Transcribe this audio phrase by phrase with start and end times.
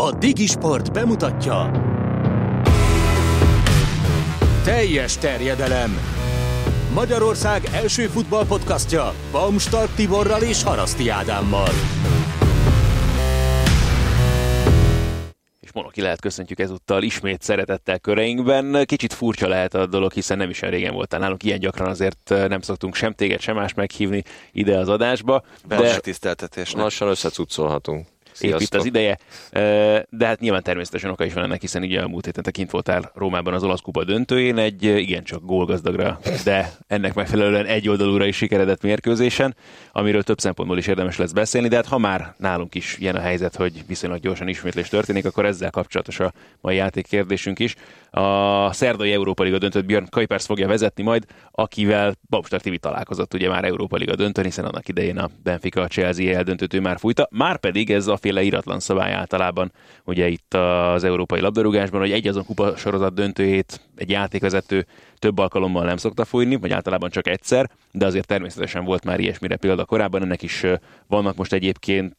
[0.00, 1.70] A Digisport bemutatja
[4.64, 5.98] Teljes terjedelem
[6.94, 11.68] Magyarország első futballpodcastja Baumstark Tiborral és Haraszti Ádámmal.
[15.60, 18.84] És Monoki lehet köszöntjük ezúttal ismét szeretettel köreinkben.
[18.84, 21.42] Kicsit furcsa lehet a dolog, hiszen nem is régen voltál nálunk.
[21.42, 24.22] Ilyen gyakran azért nem szoktunk sem téged, sem más meghívni
[24.52, 25.42] ide az adásba.
[25.66, 26.72] De tiszteltetés.
[26.72, 27.14] Lassan
[28.40, 29.18] összecucolhatunk szép itt az ideje,
[30.10, 32.70] de hát nyilván természetesen oka is van ennek, hiszen ugye a múlt héten te kint
[32.70, 38.36] voltál Rómában az olasz kupa döntőjén, egy igencsak gólgazdagra, de ennek megfelelően egy oldalúra is
[38.36, 39.56] sikeredett mérkőzésen,
[39.92, 43.20] amiről több szempontból is érdemes lesz beszélni, de hát ha már nálunk is ilyen a
[43.20, 47.74] helyzet, hogy viszonylag gyorsan ismétlés történik, akkor ezzel kapcsolatos a mai játékkérdésünk is.
[48.10, 53.48] A szerdai Európa Liga döntőt Björn Kuipers fogja vezetni majd, akivel Babstar TV találkozott ugye
[53.48, 57.28] már Európa Liga döntőn, hiszen annak idején a Benfica a Chelsea eldöntőt ő már fújta.
[57.30, 59.72] Már pedig ez a féle iratlan szabály általában,
[60.04, 64.86] ugye itt az európai labdarúgásban, hogy egy azon kupa sorozat döntőjét egy játékvezető
[65.18, 69.56] több alkalommal nem szokta fújni, vagy általában csak egyszer, de azért természetesen volt már ilyesmire
[69.56, 70.64] példa korábban, ennek is
[71.06, 72.16] vannak most egyébként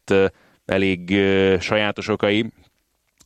[0.65, 1.19] elég
[1.59, 2.51] sajátos okai,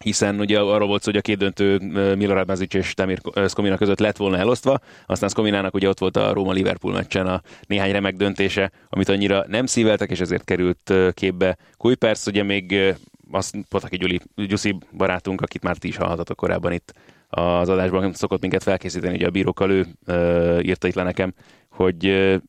[0.03, 1.77] hiszen ugye arról volt szó, hogy a két döntő
[2.15, 6.33] Milorad Mazic és Tamir Skomina között lett volna elosztva, aztán Skominának ugye ott volt a
[6.33, 12.25] Róma-Liverpool meccsen a néhány remek döntése, amit annyira nem szíveltek, és ezért került képbe Kuipers,
[12.25, 12.95] ugye még
[13.31, 16.93] azt Potaki Gyuli, Gyuszi barátunk, akit már ti is hallhatatok korábban itt
[17.29, 19.87] az adásban, szokott minket felkészíteni, ugye a bírókkal ő
[20.61, 21.33] írta itt le nekem,
[21.69, 22.03] hogy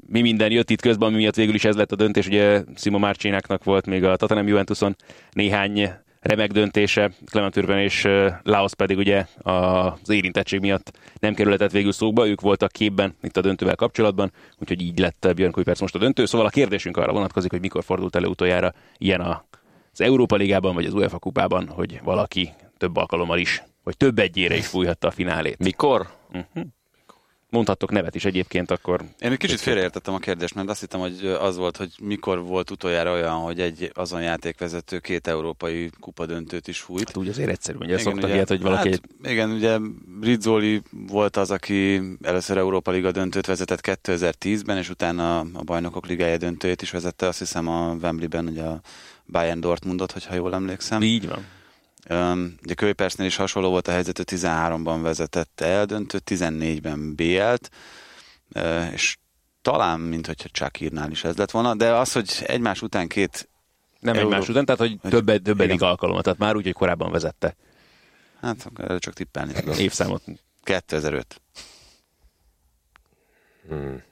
[0.08, 2.26] mi minden jött itt közben, ami miatt végül is ez lett a döntés.
[2.26, 4.96] Ugye Simo Márcsénáknak volt még a Tottenham Juventuson
[5.32, 5.90] néhány
[6.24, 8.08] remek döntése, Clement Urban és
[8.42, 13.40] Laos pedig ugye az érintettség miatt nem kerületett végül szóba, ők voltak képben itt a
[13.40, 16.24] döntővel kapcsolatban, úgyhogy így lett Björn Kuipers most a döntő.
[16.24, 20.86] Szóval a kérdésünk arra vonatkozik, hogy mikor fordult elő utoljára ilyen az Európa Ligában vagy
[20.86, 25.58] az UEFA kupában, hogy valaki több alkalommal is, vagy több egyére is fújhatta a finálét.
[25.58, 26.06] Mikor?
[26.32, 26.64] Uh-huh
[27.54, 29.00] mondhattok nevet is egyébként, akkor...
[29.18, 32.70] Én egy kicsit félreértettem a kérdést, mert azt hittem, hogy az volt, hogy mikor volt
[32.70, 37.06] utoljára olyan, hogy egy azon játékvezető két európai kupadöntőt is fújt.
[37.06, 38.90] Hát úgy azért egyszerű, ugye igen, szoktak ugye, ilyet, hogy valaki...
[38.90, 39.78] Hát, igen, ugye
[40.20, 46.36] Rizzoli volt az, aki először Európa Liga döntőt vezetett 2010-ben, és utána a Bajnokok Ligája
[46.36, 48.80] döntőjét is vezette, azt hiszem a Wembley-ben, ugye a
[49.26, 51.02] Bayern Dortmundot, hogyha jól emlékszem.
[51.02, 51.44] Így van.
[52.62, 57.70] Ugye Kőpersnél is hasonló volt a helyzet, 13-ban vezetett eldöntő, 14-ben BL-t,
[58.92, 59.16] és
[59.62, 63.48] talán, mint hogyha Csakírnál is ez lett volna, de az, hogy egymás után két
[64.00, 64.26] nem Euró...
[64.26, 67.56] egymás után, tehát hogy, hogy többed, többedik alkalommal, tehát már úgy, hogy korábban vezette.
[68.40, 69.78] Hát csak tippelni tudom.
[69.78, 70.22] Évszámot.
[70.62, 71.40] 2005.
[73.68, 74.02] Hmm.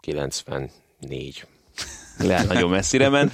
[0.00, 1.46] 94
[2.18, 3.32] lehet nagyon messzire ment.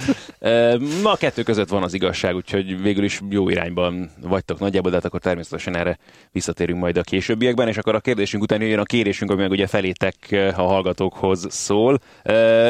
[1.03, 4.95] Ma a kettő között van az igazság, úgyhogy végül is jó irányban vagytok nagyjából, de
[4.95, 5.97] hát akkor természetesen erre
[6.31, 9.67] visszatérünk majd a későbbiekben, és akkor a kérdésünk után jön a kérésünk, ami meg ugye
[9.67, 10.15] felétek
[10.55, 11.99] a hallgatókhoz szól.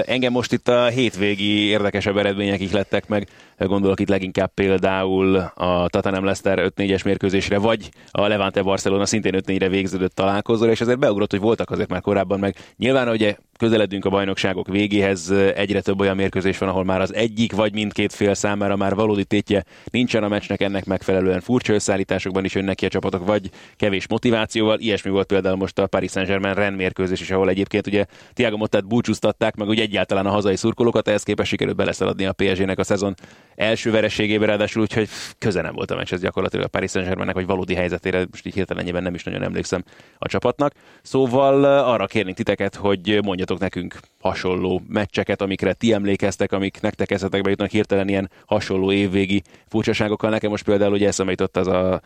[0.06, 3.28] Engem most itt a hétvégi érdekesebb eredmények lettek meg,
[3.68, 9.68] gondolok itt leginkább például a Tottenham Leicester 5-4-es mérkőzésre, vagy a Levante Barcelona szintén 5-4-re
[9.68, 12.56] végződött találkozóra, és ezért beugrott, hogy voltak azért már korábban meg.
[12.78, 17.56] Nyilván ugye közeledünk a bajnokságok végéhez, egyre több olyan mérkőzés van, ahol már az egyik
[17.56, 22.56] vagy mindkét fél számára már valódi tétje nincsen a meccsnek, ennek megfelelően furcsa összeállításokban is
[22.56, 24.80] jönnek ki a csapatok, vagy kevés motivációval.
[24.80, 28.88] Ilyesmi volt például most a Paris Saint-Germain Ren mérkőzés is, ahol egyébként ugye Tiago Mottát
[28.88, 33.16] búcsúztatták, meg úgy egyáltalán a hazai szurkolókat, ehhez képest sikerült beleszaladni a PSG-nek a szezon
[33.60, 37.46] első vereségébe, ráadásul úgyhogy köze nem volt a meccs, ez gyakorlatilag a Paris Saint-Germainnek, vagy
[37.46, 39.84] valódi helyzetére, most így hirtelen nem is nagyon emlékszem
[40.18, 40.74] a csapatnak.
[41.02, 47.50] Szóval arra kérnénk titeket, hogy mondjatok nekünk hasonló meccseket, amikre ti emlékeztek, amik nektek eszetekbe
[47.50, 50.30] jutnak hirtelen ilyen hasonló évvégi furcsaságokkal.
[50.30, 52.02] Nekem most például ugye eszembe jutott az a,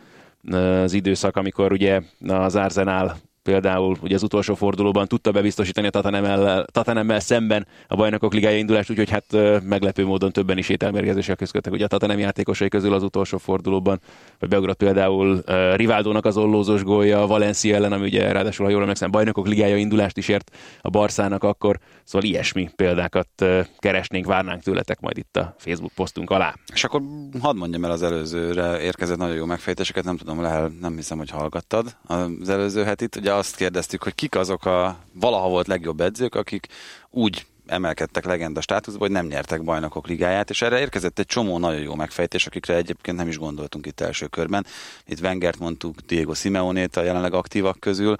[0.50, 7.20] az időszak, amikor ugye az Arsenal például ugye az utolsó fordulóban tudta bebiztosítani a Tatanemmel
[7.20, 9.24] szemben a bajnokok ligája indulást, úgyhogy hát
[9.62, 14.00] meglepő módon többen is ételmérgezéssel közködtek ugye a Tatanem játékosai közül az utolsó fordulóban,
[14.38, 18.80] vagy beugrott például uh, Rivaldónak az ollózós gólja Valencia ellen, ami ugye ráadásul, ha jól
[18.80, 23.44] emlékszem, bajnokok ligája indulást is ért a Barszának akkor, szóval ilyesmi példákat
[23.78, 26.54] keresnénk, várnánk tőletek majd itt a Facebook posztunk alá.
[26.72, 27.02] És akkor
[27.40, 31.30] hadd mondjam el az előzőre érkezett nagyon jó megfejtéseket, nem tudom, lehet, nem hiszem, hogy
[31.30, 33.16] hallgattad az előző hetit.
[33.16, 36.66] Ugye azt kérdeztük, hogy kik azok a valaha volt legjobb edzők, akik
[37.10, 41.80] úgy emelkedtek legenda státuszba, hogy nem nyertek bajnokok ligáját, és erre érkezett egy csomó nagyon
[41.80, 44.66] jó megfejtés, akikre egyébként nem is gondoltunk itt első körben.
[45.06, 48.16] Itt Wengert mondtuk, Diego Simeonét a jelenleg aktívak közül,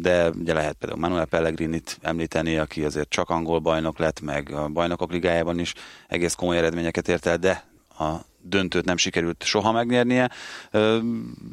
[0.00, 4.68] de ugye lehet például Manuel Pellegrinit említeni, aki azért csak angol bajnok lett, meg a
[4.68, 5.74] bajnokok ligájában is
[6.08, 7.64] egész komoly eredményeket ért el, de
[7.98, 10.30] a döntőt nem sikerült soha megnyernie.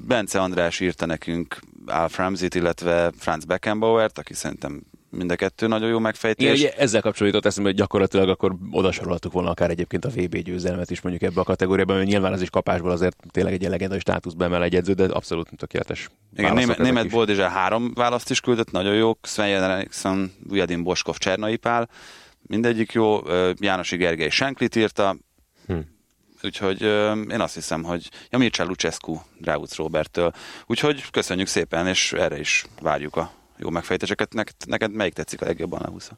[0.08, 4.82] Bence András írta nekünk Al Framzit, illetve Franz Beckenbauert, aki szerintem
[5.18, 6.60] mind a kettő nagyon jó megfejtés.
[6.60, 11.02] Igen, ezzel kapcsolódott eszembe, hogy gyakorlatilag akkor odasoroltuk volna akár egyébként a VB győzelmet is
[11.02, 14.64] mondjuk ebbe a kategóriában, mert nyilván az is kapásból azért tényleg egy legendai státuszba emel
[14.64, 16.10] egy edző, de abszolút tökéletes.
[16.36, 19.18] Igen, német, német Boldizsár három választ is küldött, nagyon jó.
[19.22, 21.90] Sven Eriksson, Ujadin Boskov, Csernai Pál,
[22.42, 23.22] mindegyik jó.
[23.60, 25.18] Jánosi Gergely Senklit írta,
[25.68, 25.78] hm.
[26.46, 26.82] Úgyhogy
[27.32, 30.34] én azt hiszem, hogy ja, Mircea Lucescu Drávuc Roberttől.
[30.66, 34.34] Úgyhogy köszönjük szépen, és erre is várjuk a jó megfejtéseket.
[34.34, 36.12] Neked, neked melyik tetszik a legjobban a 20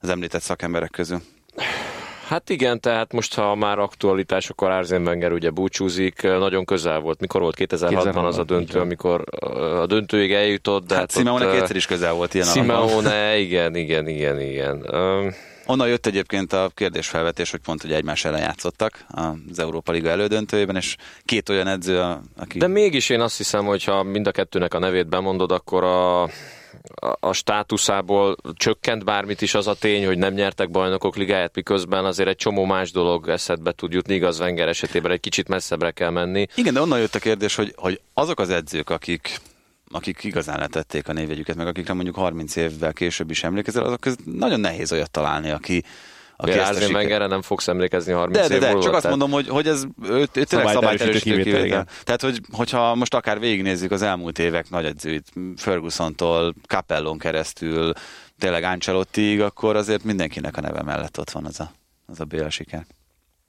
[0.00, 1.20] az említett szakemberek közül?
[2.26, 7.20] Hát igen, tehát most ha már aktualitás, akkor Arsene Wenger ugye búcsúzik, nagyon közel volt.
[7.20, 7.56] Mikor volt?
[7.58, 9.24] 2006-ban az a döntő, amikor
[9.80, 10.86] a döntőig eljutott.
[10.86, 14.86] De hát, hát Simeone kétszer is közel volt ilyen Simeone, igen, igen, igen, igen.
[15.66, 20.76] Onnan jött egyébként a kérdésfelvetés, hogy pont, hogy egymás ellen játszottak az Európa Liga elődöntőjében,
[20.76, 22.58] és két olyan edző, aki...
[22.58, 26.22] De mégis én azt hiszem, hogy ha mind a kettőnek a nevét bemondod, akkor a,
[27.20, 32.28] a státuszából csökkent bármit is az a tény, hogy nem nyertek bajnokok ligáját, miközben azért
[32.28, 36.46] egy csomó más dolog eszedbe tud jutni, igaz Wenger esetében egy kicsit messzebbre kell menni.
[36.54, 39.40] Igen, de onnan jött a kérdés, hogy, hogy azok az edzők, akik
[39.90, 44.24] akik igazán letették a névjegyüket, meg akikre mondjuk 30 évvel később is emlékezel, azok között
[44.24, 45.84] nagyon nehéz olyat találni, aki,
[46.36, 48.84] aki ezt Arsene Wengerre nem fogsz emlékezni 30 de, de, de, év múlva.
[48.84, 51.86] Csak azt mondom, hogy, hogy ez ő, ő tényleg szabályteljesítő kivétel.
[52.04, 57.92] Tehát, hogy, hogyha most akár végignézzük az elmúlt évek nagy edzőit, Ferguson-tól, Capellon keresztül,
[58.38, 61.72] tényleg Ancelottiig, akkor azért mindenkinek a neve mellett ott van az a,
[62.06, 62.86] az a Béla siker.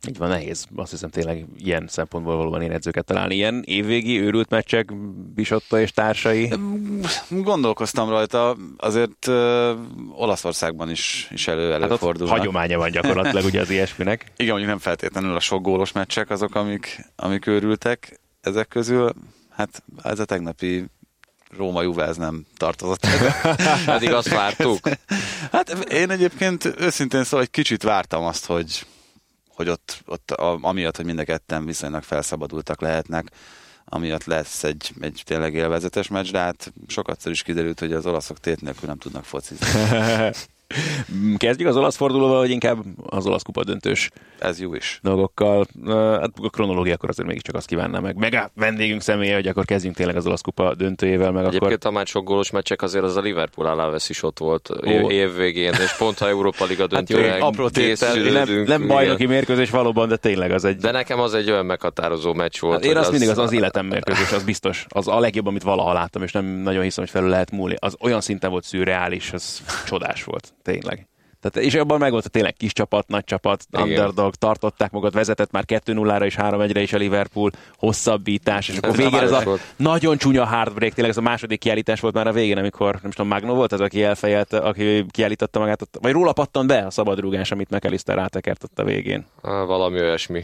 [0.07, 0.65] Így van, nehéz.
[0.75, 3.35] Azt hiszem tényleg ilyen szempontból valóban én edzőket találni.
[3.35, 4.93] Ilyen évvégi őrült meccsek,
[5.35, 6.53] Bisotta és társai?
[7.29, 9.69] Gondolkoztam rajta, azért uh,
[10.11, 12.27] Olaszországban is, is elő, előfordul.
[12.27, 14.21] Hát hagyománya van gyakorlatilag ugye az ilyesminek.
[14.37, 19.13] Igen, mondjuk nem feltétlenül a sok gólos meccsek azok, amik, amik őrültek ezek közül.
[19.49, 20.85] Hát ez a tegnapi
[21.57, 23.07] Róma Juve ez nem tartozott.
[23.85, 24.79] Pedig azt vártuk.
[25.51, 28.85] Hát én egyébként őszintén szóval egy kicsit vártam azt, hogy
[29.57, 33.31] hogy ott, ott a, amiatt, hogy mind a ketten viszonylag felszabadultak lehetnek,
[33.85, 38.39] amiatt lesz egy, egy tényleg élvezetes meccs, de hát sokatszor is kiderült, hogy az olaszok
[38.39, 39.67] tét nélkül nem tudnak focizni.
[41.37, 44.09] Kezdjük az olasz fordulóval, vagy inkább az olasz kupa döntős
[44.39, 44.99] Ez jó is.
[45.03, 45.67] dolgokkal.
[45.89, 48.15] Hát a kronológia akkor azért mégiscsak azt kívánnám meg.
[48.15, 51.31] Meg a vendégünk személye, hogy akkor kezdjünk tényleg az olasz kupa döntőjével.
[51.31, 51.91] Meg Egyébként akkor...
[51.91, 55.09] a már sok gólos meccsek azért az a Liverpool Aláves is ott volt Ó.
[55.09, 59.25] év végén, és pont ha Európa Liga döntőre hát jó, apró tétel, nem, nem bajnoki
[59.25, 60.75] mérkőzés valóban, de tényleg az egy...
[60.75, 62.73] De nekem az egy olyan meghatározó meccs volt.
[62.73, 63.11] Hát én azt az...
[63.11, 64.85] mindig az, az életem mérkőzés, az biztos.
[64.89, 67.75] Az a legjobb, amit valaha láttam, és nem nagyon hiszem, hogy felül lehet múlni.
[67.79, 71.07] Az olyan szinten volt szürreális, az csodás volt, tényleg.
[71.41, 73.87] Tehát, és abban meg volt a tényleg kis csapat, nagy csapat, Igen.
[73.87, 79.19] underdog, tartották magukat, vezetett már 2-0-ra és 3-1-re is a Liverpool, hosszabbítás, és akkor végén
[79.19, 79.61] ez a volt.
[79.75, 83.27] nagyon csúnya heartbreak, tényleg ez a második kiállítás volt már a végén, amikor nem tudom,
[83.27, 87.69] Magno volt az, aki elfejelte, aki kiállította magát, vagy róla pattan be a szabadrúgás, amit
[87.69, 89.25] McAllister rátekert ott a végén.
[89.41, 90.43] Valami olyasmi.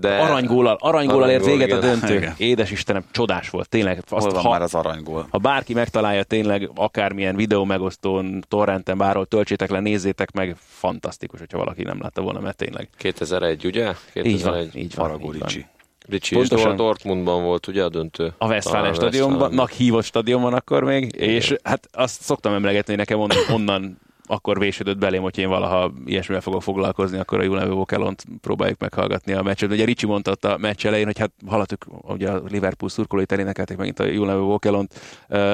[0.00, 0.18] De...
[0.18, 2.14] Aranygólal, aranygólal ért véget a döntő.
[2.14, 2.34] Igen.
[2.36, 4.02] Édes Istenem, csodás volt, tényleg.
[4.08, 5.26] Azt, Hol van ha, már az aranygól?
[5.30, 11.58] Ha bárki megtalálja tényleg, akármilyen videó megosztón, torrenten, bárhol töltsétek le, nézzétek meg, fantasztikus, hogyha
[11.58, 12.88] valaki nem látta volna, mert tényleg.
[12.96, 13.92] 2001, ugye?
[14.12, 14.32] 2001.
[14.32, 15.06] Így van, így van.
[15.06, 15.66] Aragó Ricsi.
[16.08, 18.32] Ricsi, és a Dortmundban volt ugye a döntő?
[18.38, 21.28] A Westfalen stadionban, hívott stadionban akkor még, Igen.
[21.28, 25.92] és hát azt szoktam emlegetni, hogy nekem onnan, onnan akkor vésődött belém, hogy én valaha
[26.04, 29.70] ilyesmivel fogok foglalkozni, akkor a Julevi Vokelont próbáljuk meghallgatni a meccset.
[29.70, 34.00] Ugye Ricsi mondta a meccs elején, hogy hát hallottuk, ugye a Liverpool szurkolóit elénekelték megint
[34.00, 34.94] a Julevi Vokelont,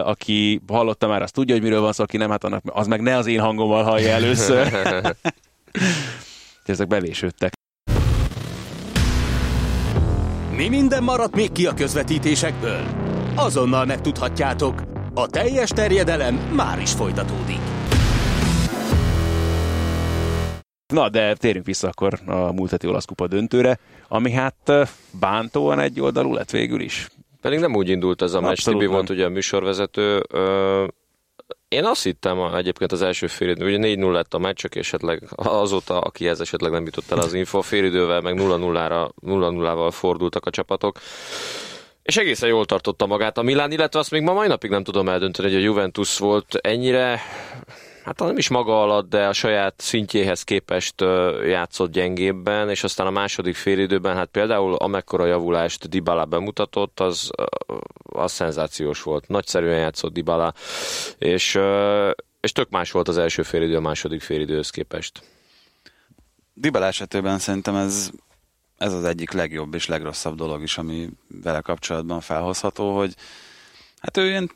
[0.04, 3.00] aki hallotta már, azt tudja, hogy miről van szó, aki nem, hát annak, az meg
[3.00, 4.86] ne az én hangommal hallja először.
[6.64, 7.52] Ezek bevésődtek.
[10.56, 12.82] Mi minden maradt még ki a közvetítésekből?
[13.34, 14.82] Azonnal megtudhatjátok.
[15.14, 17.69] A teljes terjedelem már is folytatódik.
[20.90, 23.78] Na, de térjünk vissza akkor a múlt heti olasz kupa döntőre,
[24.08, 24.72] ami hát
[25.20, 27.08] bántóan egy oldalú lett végül is.
[27.40, 30.22] Pedig nem úgy indult ez a meccs, Tibi volt ugye a műsorvezető.
[31.68, 35.98] Én azt hittem egyébként az első félidő, ugye 4-0 lett a meccs, csak esetleg azóta,
[35.98, 40.98] aki ez esetleg nem jutott el az info, félidővel meg 0-0-ra, 0-0-val fordultak a csapatok.
[42.02, 45.08] És egészen jól tartotta magát a Milán, illetve azt még ma mai napig nem tudom
[45.08, 47.20] eldönteni, hogy a Juventus volt ennyire
[48.04, 51.00] hát nem is maga alatt, de a saját szintjéhez képest
[51.46, 57.30] játszott gyengébben, és aztán a második félidőben, hát például amekkora javulást Dybala bemutatott, az,
[58.02, 59.28] az szenzációs volt.
[59.28, 60.54] Nagyszerűen játszott Dybala,
[61.18, 61.58] és,
[62.40, 65.22] és tök más volt az első félidő a második félidőhöz képest.
[66.54, 68.10] Dybala esetében szerintem ez
[68.80, 71.08] ez az egyik legjobb és legrosszabb dolog is, ami
[71.42, 73.14] vele kapcsolatban felhozható, hogy
[74.00, 74.50] hát ő ilyen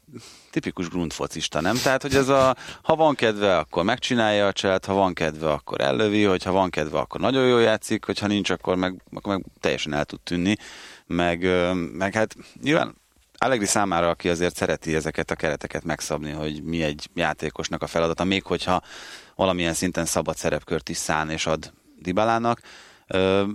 [0.50, 1.76] tipikus grundfocista, nem?
[1.82, 5.80] Tehát, hogy ez a, ha van kedve, akkor megcsinálja a cselt, ha van kedve, akkor
[5.80, 9.92] ellövi, hogyha van kedve, akkor nagyon jól játszik, hogyha nincs, akkor meg, akkor meg teljesen
[9.92, 10.56] el tud tűnni,
[11.06, 11.46] meg,
[11.92, 12.94] meg hát nyilván
[13.38, 18.24] Allegri számára, aki azért szereti ezeket a kereteket megszabni, hogy mi egy játékosnak a feladata,
[18.24, 18.82] még hogyha
[19.34, 22.60] valamilyen szinten szabad szerepkört is szán és ad Dibalának,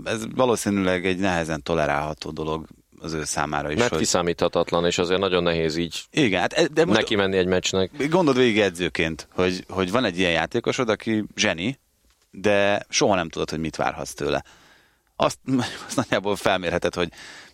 [0.03, 2.67] ez valószínűleg egy nehezen tolerálható dolog
[3.01, 3.77] az ő számára is.
[3.77, 3.99] Mert hogy...
[3.99, 8.07] kiszámíthatatlan, és azért nagyon nehéz így Igen, hát de neki menni egy meccsnek.
[8.09, 11.79] Gondold végig edzőként, hogy, hogy van egy ilyen játékosod, aki zseni,
[12.31, 14.43] de soha nem tudod, hogy mit várhatsz tőle.
[15.15, 15.37] Azt,
[15.87, 17.09] azt nagyjából felmérheted, hogy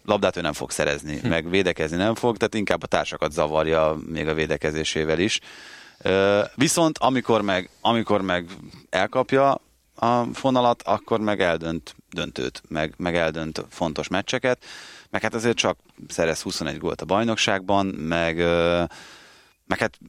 [0.05, 1.27] labdát ő nem fog szerezni, hm.
[1.27, 5.39] meg védekezni nem fog, tehát inkább a társakat zavarja még a védekezésével is.
[6.55, 8.49] Viszont amikor meg, amikor meg
[8.89, 9.61] elkapja
[9.95, 14.65] a fonalat, akkor meg eldönt döntőt, meg, meg eldönt fontos meccseket,
[15.15, 18.37] meg hát azért csak szerez 21 gólt a bajnokságban, meg,
[19.65, 19.99] meg hát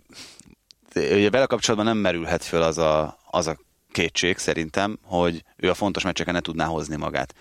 [0.94, 3.56] ugye vele kapcsolatban nem merülhet föl az a, az a
[3.90, 7.34] kétség szerintem, hogy ő a fontos meccseken ne tudná hozni magát.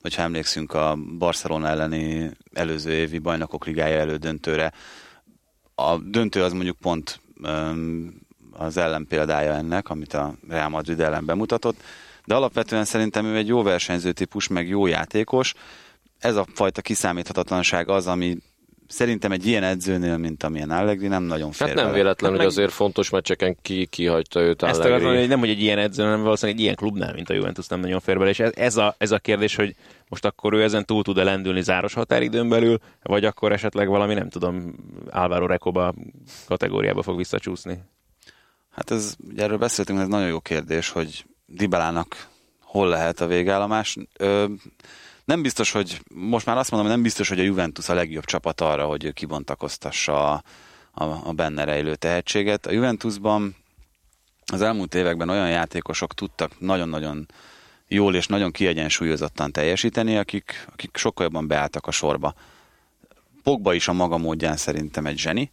[0.00, 4.72] Hogyha emlékszünk a Barcelona elleni előző évi bajnokok ligája elődöntőre,
[5.74, 7.20] a döntő az mondjuk pont
[8.52, 11.82] az ellenpéldája ennek, amit a Real Madrid ellen bemutatott,
[12.24, 15.54] de alapvetően szerintem ő egy jó versenyző típus, meg jó játékos.
[16.22, 18.36] Ez a fajta kiszámíthatatlanság az, ami
[18.88, 22.38] szerintem egy ilyen edzőnél, mint amilyen Allegri, nem nagyon fér Hát nem véletlen, hát hogy
[22.38, 22.46] meg...
[22.46, 25.16] azért fontos meccseken ki, kihagyta őt Ezt Allegri.
[25.16, 27.80] Ezt nem, hogy egy ilyen edző, hanem valószínűleg egy ilyen klubnál, mint a Juventus nem
[27.80, 28.30] nagyon fér bele.
[28.30, 29.74] És ez, ez, a, ez a kérdés, hogy
[30.08, 34.28] most akkor ő ezen túl tud-e lendülni záros határidőn belül, vagy akkor esetleg valami, nem
[34.28, 34.74] tudom,
[35.10, 35.94] Álvaro Rekoba
[36.46, 37.82] kategóriába fog visszacsúszni?
[38.70, 42.28] Hát ez, ugye erről beszéltünk, ez nagyon jó kérdés, hogy Dibalának
[42.60, 43.96] hol lehet a végállomás.
[44.18, 44.44] Ö,
[45.24, 48.60] nem biztos, hogy, most már azt mondom, nem biztos, hogy a Juventus a legjobb csapat
[48.60, 50.42] arra, hogy ő kibontakoztassa a,
[50.92, 52.66] a, a benne rejlő tehetséget.
[52.66, 53.56] A Juventusban
[54.52, 57.26] az elmúlt években olyan játékosok tudtak nagyon-nagyon
[57.88, 62.34] jól és nagyon kiegyensúlyozottan teljesíteni, akik, akik sokkal jobban beálltak a sorba.
[63.42, 65.52] Pogba is a maga módján szerintem egy zseni,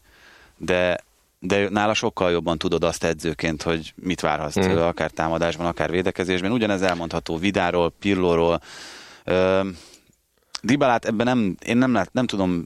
[0.57, 1.07] de
[1.39, 4.61] de nála sokkal jobban tudod azt edzőként, hogy mit várhatsz mm.
[4.61, 6.51] tőle, akár támadásban, akár védekezésben.
[6.51, 8.61] Ugyanez elmondható Vidáról, Pirlóról.
[10.61, 12.63] Dibalát ebben nem, én nem, lát, nem tudom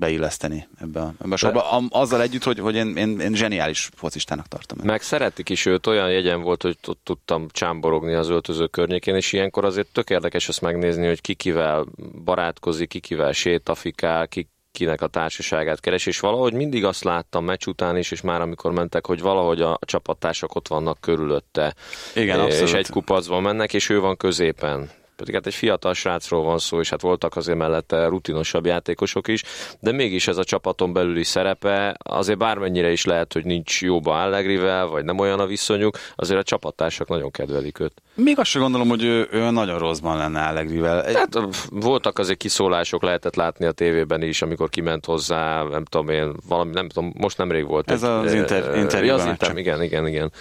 [0.00, 4.46] beilleszteni ebbe a, ebbe a sorba, azzal együtt, hogy, hogy én, én, én zseniális focistának
[4.46, 4.78] tartom.
[4.82, 9.64] Meg szeretik is őt, olyan jegyen volt, hogy tudtam csámborogni az öltöző környékén, és ilyenkor
[9.64, 11.86] azért tök érdekes azt megnézni, hogy kikivel
[12.24, 17.96] barátkozik, kikivel sétafikál, ki kinek a társaságát keres, és valahogy mindig azt láttam meccs után
[17.96, 21.74] is, és már amikor mentek, hogy valahogy a csapattársak ott vannak körülötte,
[22.14, 22.74] Igen, és abszolút.
[22.74, 24.90] egy kupacban mennek, és ő van középen
[25.20, 29.42] pedig hát egy fiatal srácról van szó, és hát voltak azért mellette rutinosabb játékosok is,
[29.80, 34.86] de mégis ez a csapaton belüli szerepe, azért bármennyire is lehet, hogy nincs jóba Allegrivel,
[34.86, 37.92] vagy nem olyan a viszonyuk, azért a csapattársak nagyon kedvelik őt.
[38.14, 41.04] Még azt sem gondolom, hogy ő, ő nagyon rosszban lenne Allegrivel.
[41.14, 41.38] Hát
[41.70, 46.70] voltak azért kiszólások, lehetett látni a tévében is, amikor kiment hozzá, nem tudom én, valami,
[46.72, 47.90] nem tudom, most nemrég volt.
[47.90, 49.20] Ez egy, az inter, interjúban.
[49.20, 50.32] Az inter, igen, igen, igen.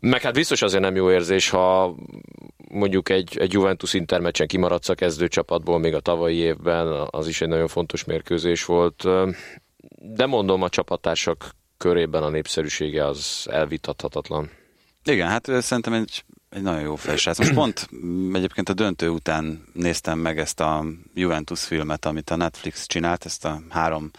[0.00, 1.94] Meg hát biztos azért nem jó érzés, ha
[2.68, 7.48] mondjuk egy, egy Juventus intermeccsen kimaradsz a kezdőcsapatból még a tavalyi évben, az is egy
[7.48, 9.04] nagyon fontos mérkőzés volt.
[9.98, 14.50] De mondom, a csapattársak körében a népszerűsége az elvitathatatlan.
[15.04, 17.38] Igen, hát szerintem egy, egy nagyon jó felsrác.
[17.38, 17.88] Most pont
[18.32, 20.84] egyébként a döntő után néztem meg ezt a
[21.14, 24.10] Juventus filmet, amit a Netflix csinált, ezt a három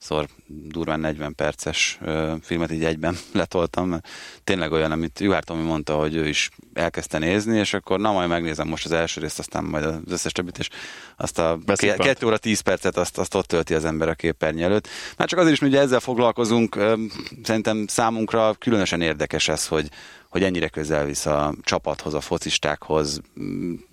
[0.00, 1.98] szor durván 40 perces
[2.42, 4.08] filmet így egyben letoltam, mert
[4.44, 8.28] tényleg olyan, amit Juhár Tomi mondta, hogy ő is elkezdte nézni, és akkor na majd
[8.28, 10.68] megnézem most az első részt, aztán majd az összes többit, és
[11.16, 11.96] azt a Beszépen.
[11.96, 14.88] 2 óra 10 percet azt, azt ott tölti az ember a képernyő előtt.
[15.16, 16.74] Már csak azért is, hogy ezzel foglalkozunk,
[17.42, 19.88] szerintem számunkra különösen érdekes ez, hogy,
[20.30, 23.20] hogy ennyire közel visz a csapathoz, a focistákhoz.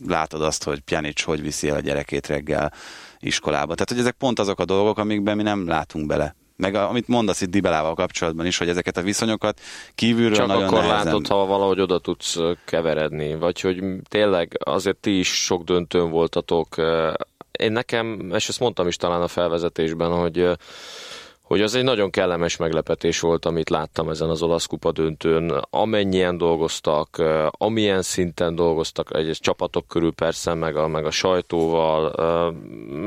[0.08, 2.74] Látod azt, hogy Pjanic hogy viszi el a gyerekét reggel
[3.20, 3.74] iskolába.
[3.74, 6.36] Tehát, hogy ezek pont azok a dolgok, amikben mi nem látunk bele.
[6.56, 9.60] Meg a, amit mondasz itt Dibelával kapcsolatban is, hogy ezeket a viszonyokat
[9.96, 11.06] kívülről Csak nagyon akkor nehezen...
[11.06, 16.76] látod, ha valahogy oda tudsz keveredni, vagy hogy tényleg azért ti is sok döntőn voltatok.
[17.52, 20.50] Én nekem, és ezt mondtam is talán a felvezetésben, hogy
[21.48, 25.52] hogy az egy nagyon kellemes meglepetés volt, amit láttam ezen az olasz kupa döntőn.
[25.70, 32.12] Amennyien dolgoztak, amilyen szinten dolgoztak, egy csapatok körül persze, meg a, meg a sajtóval,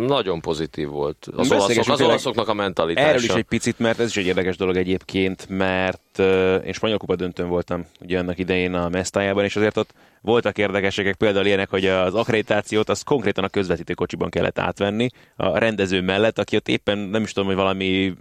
[0.06, 1.28] nagyon pozitív volt.
[1.36, 3.08] Az, olaszok, az olaszoknak a mentalitása.
[3.08, 6.18] Erről is egy picit, mert ez is egy érdekes dolog egyébként, mert
[6.64, 9.90] én spanyol kupa döntőn voltam ugye annak idején a Mestájában, és azért ott
[10.22, 15.58] voltak érdekességek, például ilyenek, hogy az akkreditációt az konkrétan a közvetítő kocsiban kellett átvenni a
[15.58, 18.14] rendező mellett, aki ott éppen nem is tudom, hogy valami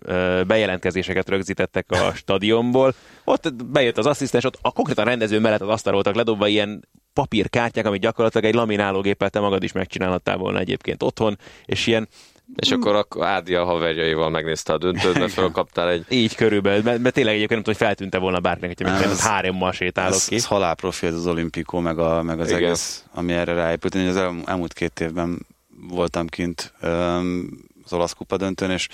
[0.48, 2.94] bejelentkezéseket rögzítettek a stadionból.
[3.24, 7.86] Ott bejött az asszisztens, ott a konkrétan rendező mellett az asztal voltak ledobva ilyen papírkártyák,
[7.86, 12.08] amit gyakorlatilag egy laminálógéppel te magad is megcsinálhattál volna egyébként otthon, és ilyen
[12.56, 16.06] és akkor a Ádi a haverjaival megnézte a döntőt, mert felkaptál egy...
[16.24, 19.72] Így körülbelül, mert, mert tényleg egyébként nem tudom, hogy feltűnte volna bárkinek, hogy minden hárommal
[19.72, 20.36] sétálok ez, ki.
[20.36, 22.64] Ez halálprofi ez az olimpikó, meg, a, meg az Igen.
[22.64, 23.96] egész, ami erre ráépült.
[23.96, 25.46] Én az el, elmúlt két évben
[25.88, 27.48] voltam kint um,
[27.86, 28.88] az olasz kupa döntőn, és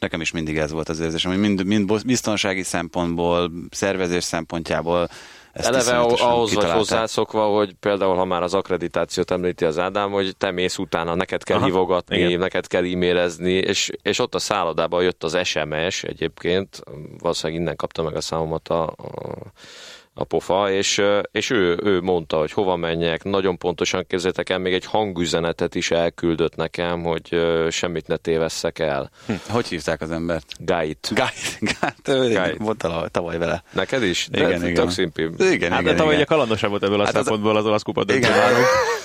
[0.00, 5.08] nekem is mindig ez volt az érzésem, hogy mind, mind biztonsági szempontból, szervezés szempontjából
[5.52, 10.36] ezt Eleve ahhoz vagy hozzászokva, hogy például, ha már az akkreditációt említi az Ádám, hogy
[10.36, 12.38] te mész utána, neked kell Aha, hívogatni, igen.
[12.38, 16.82] neked kell e-mailezni, és, és ott a szállodában jött az SMS egyébként,
[17.18, 19.52] valószínűleg innen kapta meg a számomat a, a
[20.14, 24.72] a pofa, és, és ő, ő mondta, hogy hova menjek, nagyon pontosan képzeljétek el, még
[24.72, 27.40] egy hangüzenetet is elküldött nekem, hogy
[27.70, 29.10] semmit ne tévesszek el.
[29.26, 29.32] Hm.
[29.48, 30.46] Hogy hívták az embert?
[30.58, 31.10] Gait.
[31.14, 31.58] Gait.
[32.04, 32.32] Gait.
[32.32, 32.58] Gait.
[32.58, 33.62] Mondta tavaly vele.
[33.72, 34.28] Neked is?
[34.30, 34.90] De igen, igen.
[34.90, 35.22] szimpi.
[35.38, 36.20] Igen, hát igen, de tavaly igen.
[36.20, 38.32] egy kalandosabb volt ebből a hát szempontból az olasz kupa Igen,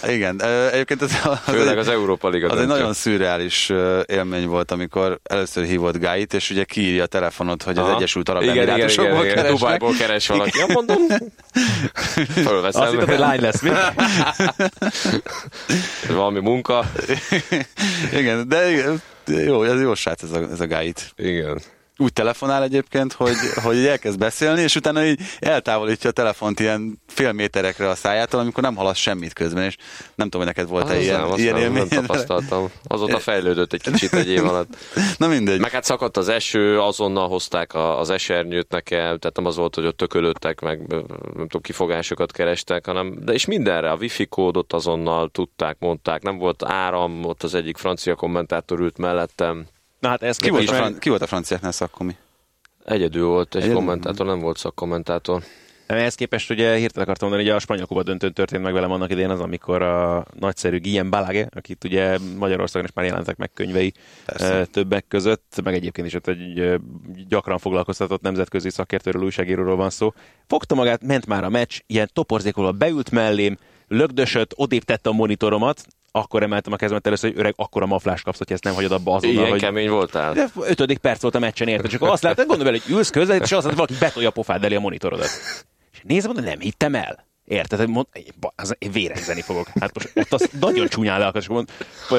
[0.16, 0.42] igen.
[0.72, 1.12] Egyébként az
[1.44, 3.72] Főleg az Európa Liga Az egy nagyon szürreális
[4.06, 8.44] élmény volt, amikor először hívott Gait, és ugye kiírja a telefonot, hogy az Egyesült Arab
[8.44, 9.52] Emirátusokból keresnek.
[9.52, 10.58] Dubájból keres valaki.
[10.58, 10.97] Ja, mondom,
[12.46, 12.82] Fölveszem.
[12.82, 13.70] Azt hittem, hogy lány lesz, mi?
[16.16, 16.86] Valami munka.
[18.14, 18.72] Igen, de
[19.26, 21.12] jó, ez jó srác ez a, ez a gáit.
[21.16, 21.62] Igen
[21.98, 27.32] úgy telefonál egyébként, hogy, hogy elkezd beszélni, és utána így eltávolítja a telefont ilyen fél
[27.32, 29.76] méterekre a szájától, amikor nem hallasz semmit közben, és
[30.16, 31.86] nem tudom, hogy neked volt-e ilyen, nem, ilyen nem, élmény.
[31.90, 32.70] Nem tapasztaltam.
[32.84, 34.78] Azóta fejlődött egy kicsit egy év alatt.
[35.18, 35.60] Na mindegy.
[35.60, 39.76] Meg hát szakadt az eső, azonnal hozták a, az esernyőt nekem, tehát nem az volt,
[39.76, 44.74] hogy ott tökölődtek, meg nem tudom, kifogásokat kerestek, hanem, de és mindenre, a wifi kódot
[44.74, 49.68] azonnal tudták, mondták, nem volt áram, ott az egyik francia kommentátor ült mellettem,
[50.08, 52.16] Na hát ez ki, volt a fran- ki volt a franciáknál szakkomi?
[52.86, 53.78] Egyedül volt egy Egyedül?
[53.78, 55.44] kommentátor, nem volt szakkommentátor.
[55.88, 59.12] Ehhez képest ugye hirtelen akartam mondani, hogy a spanyol kuba döntőn történt meg velem annak
[59.12, 63.94] idén az, amikor a nagyszerű Guillem Balage, akit ugye Magyarországon is már jelentek meg könyvei
[64.26, 64.66] Persze.
[64.66, 66.80] többek között, meg egyébként is ott egy
[67.28, 70.14] gyakran foglalkoztatott nemzetközi szakértőről, újságíróról van szó.
[70.48, 75.86] Fogta magát, ment már a meccs, ilyen toporzékolva beült mellém, lögdösött, odébb tette a monitoromat,
[76.18, 78.92] akkor emeltem a kezemet először, hogy öreg, akkor a maflás kapsz, hogy ezt nem hagyod
[78.92, 79.38] abba azonnal.
[79.38, 79.60] Ilyen hogy...
[79.60, 80.34] kemény voltál?
[80.34, 81.92] De ötödik perc volt a meccsen, érted?
[81.92, 84.64] Csak azt látod, gondolj bele, hogy ülsz közben, és azt hogy valaki betolja a pofád
[84.64, 85.30] elé a monitorodat.
[85.92, 87.26] És nézem, mondom, nem hittem el.
[87.48, 87.90] Érted?
[87.90, 88.08] Mond,
[88.56, 89.68] az, én vérengzeni fogok.
[89.80, 91.48] Hát most ott az nagyon csúnyán le akarsz.
[91.48, 91.70] Mond,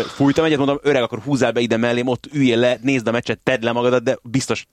[0.06, 3.38] fújtam egyet, mondom, öreg, akkor húzzál be ide mellém, ott üljél le, nézd a meccset,
[3.38, 4.66] tedd le magadat, de biztos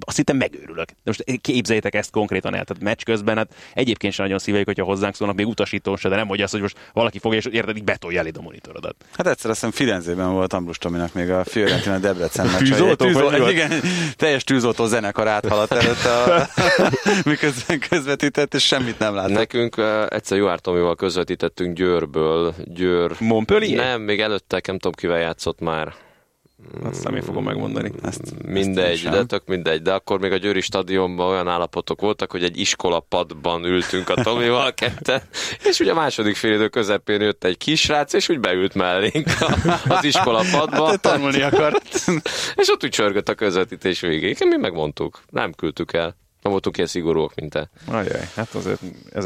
[0.00, 0.86] azt hittem megőrülök.
[0.86, 2.64] De most képzeljétek ezt konkrétan el.
[2.64, 6.16] Tehát meccs közben, hát egyébként sem nagyon szíveljük, hogyha hozzánk szólnak, még utasító se, de
[6.16, 8.96] nem hogy az, hogy most valaki fogja, és érted, így betolja a monitorodat.
[9.16, 12.58] Hát egyszer azt hiszem Firenzében volt Ambrus Tominak még a Fiorentina Debrecen meccs.
[12.58, 13.70] Tűzoltó, tűzoltó, igen,
[14.16, 16.48] teljes tűzoltó zenekar áthaladt előtt, a,
[17.30, 19.32] miközben közvetített, és semmit nem látott.
[19.32, 22.54] Nekünk uh, egyszer Juár Tomival közvetítettünk Győrből.
[22.64, 23.12] Győr...
[23.18, 23.84] Montpellier?
[23.84, 25.94] Nem, még előtte nem tudom, kivel játszott már.
[26.82, 27.92] Azt nem én fogom megmondani.
[28.02, 29.82] Ezt, mindegy, ezt de tök mindegy.
[29.82, 34.74] De akkor még a Győri stadionban olyan állapotok voltak, hogy egy iskolapadban ültünk a Tomival
[34.80, 35.22] ketten,
[35.64, 39.26] és ugye a második fél idő közepén jött egy kisrác, és úgy beült mellénk
[39.88, 40.86] az iskolapadba.
[40.86, 41.94] Hát, tanulni akart.
[42.60, 44.36] és ott úgy csörgött a közvetítés végéig.
[44.40, 46.19] Mi megmondtuk, nem küldtük el.
[46.42, 47.70] Nem voltunk ilyen szigorúak, mint te.
[47.86, 48.80] Ajaj, hát azért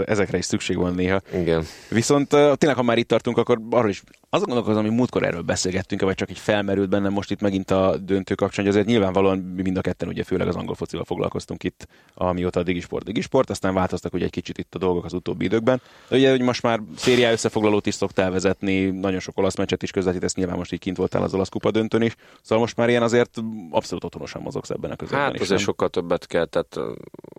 [0.09, 1.21] ezekre is szükség van néha.
[1.35, 1.65] Igen.
[1.91, 6.01] Viszont tényleg, ha már itt tartunk, akkor arról is azon gondolkozom, hogy múltkor erről beszélgettünk,
[6.01, 9.63] vagy csak egy felmerült bennem most itt megint a döntő kapcsán, hogy azért nyilvánvalóan mi
[9.63, 13.75] mind a ketten ugye főleg az angol focival foglalkoztunk itt, amióta a Digisport Digisport, aztán
[13.75, 15.81] változtak ugye egy kicsit itt a dolgok az utóbbi időkben.
[16.09, 19.91] De ugye, hogy most már szériá összefoglalót is szoktál vezetni, nagyon sok olasz meccset is
[19.91, 22.15] közvetítesz, nyilván most így kint voltál az olasz kupa döntőn is.
[22.43, 25.33] Szóval most már ilyen azért abszolút otthonosan mozogsz ebben a közösségben.
[25.33, 26.79] Hát azért sokkal többet kell, tehát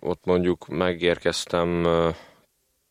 [0.00, 1.86] ott mondjuk megérkeztem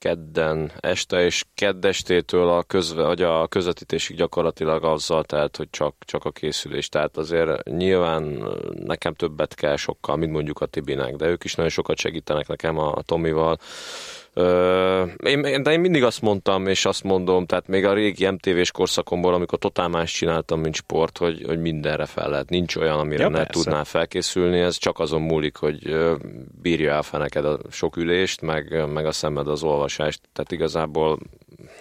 [0.06, 6.26] kedden este, és keddestétől a, közve, vagy a közvetítésig gyakorlatilag azzal telt, hogy csak, csak
[6.26, 6.90] a készülés.
[6.90, 11.72] Tehát azért nyilván nekem többet kell sokkal, mint mondjuk a Tibinek, de ők is nagyon
[11.72, 13.58] sokat segítenek nekem a, a Tomival.
[15.24, 19.34] Én, de én mindig azt mondtam, és azt mondom, tehát még a régi MTV-s korszakomból,
[19.34, 22.50] amikor totál más csináltam, mint sport, hogy, hogy mindenre fel lehet.
[22.50, 23.52] Nincs olyan, amire ja, ne persze.
[23.52, 25.96] tudnál felkészülni, ez csak azon múlik, hogy
[26.62, 30.22] bírja el fel neked a sok ülést, meg, meg a szemed az olvasást.
[30.34, 31.20] Tehát igazából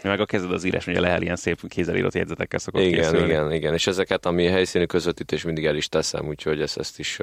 [0.02, 3.26] meg a kezed az írás, ugye lehet ilyen szép kézzel írott jegyzetekkel szokott igen, készülni.
[3.26, 7.18] Igen, igen, és ezeket, ami helyszíni közvetítés mindig el is teszem, úgyhogy ezt, ezt is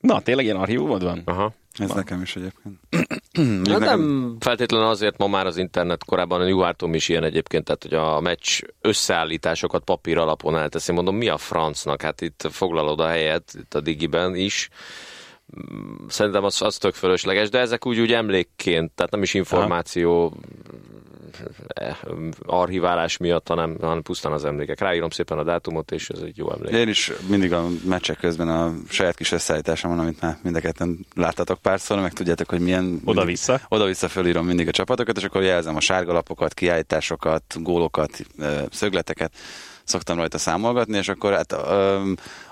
[0.00, 1.22] Na, tényleg ilyen archívumod van?
[1.24, 1.54] Aha.
[1.78, 2.78] Ez nekem is egyébként.
[3.70, 7.82] Hát nem feltétlenül azért ma már az internet, korábban a Juhártom is ilyen egyébként, tehát
[7.82, 10.92] hogy a meccs összeállításokat papír alapon elteszi.
[10.92, 12.02] Mondom, mi a francnak?
[12.02, 14.68] Hát itt foglalod a helyet, itt a digiben is.
[16.08, 20.40] Szerintem az, az tök fölösleges, de ezek úgy, úgy emlékként, tehát nem is információ eh,
[22.46, 24.80] archiválás miatt, hanem, hanem pusztán az emlékek.
[24.80, 26.74] Ráírom szépen a dátumot, és ez egy jó emlék.
[26.74, 30.60] Én is mindig a meccsek közben a saját kis összeállításom van, amit már mind a
[30.60, 33.00] ketten láttatok párszor, meg tudjátok, hogy milyen...
[33.04, 33.60] Oda-vissza?
[33.68, 38.10] Oda-vissza fölírom mindig a csapatokat, és akkor jelzem a sárgalapokat, kiállításokat, gólokat,
[38.70, 39.32] szögleteket
[39.86, 41.56] szoktam rajta számolgatni, és akkor hát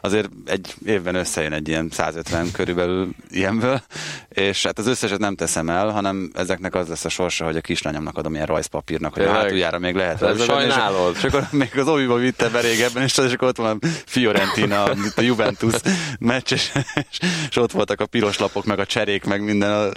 [0.00, 3.82] azért egy évben összejön egy ilyen 150 körülbelül ilyenből,
[4.28, 7.60] és hát az összeset nem teszem el, hanem ezeknek az lesz a sorsa, hogy a
[7.60, 11.14] kislányomnak adom ilyen rajzpapírnak, hogy a hátuljára még lehet Ez sajnálod.
[11.16, 13.86] És, és, akkor még az óviba vitte be régebben, és, és akkor ott van a
[14.06, 14.82] Fiorentina,
[15.16, 15.74] a Juventus
[16.18, 16.72] meccs, és,
[17.10, 19.92] és, ott voltak a piros lapok, meg a cserék, meg minden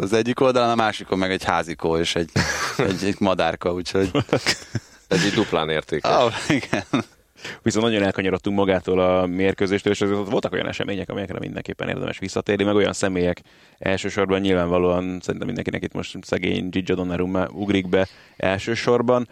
[0.00, 2.30] az egyik oldalon, a másikon meg egy házikó és egy,
[2.76, 4.10] egy, egy madárka, úgyhogy...
[5.08, 6.16] Ez így duplán értékes.
[6.16, 7.04] Oh, igen.
[7.62, 12.64] Viszont nagyon elkanyarodtunk magától a mérkőzéstől, és azért voltak olyan események, amelyekre mindenképpen érdemes visszatérni,
[12.64, 13.40] meg olyan személyek
[13.78, 19.28] elsősorban nyilvánvalóan szerintem mindenkinek itt most szegény Gigi Donnarumma ugrik be elsősorban.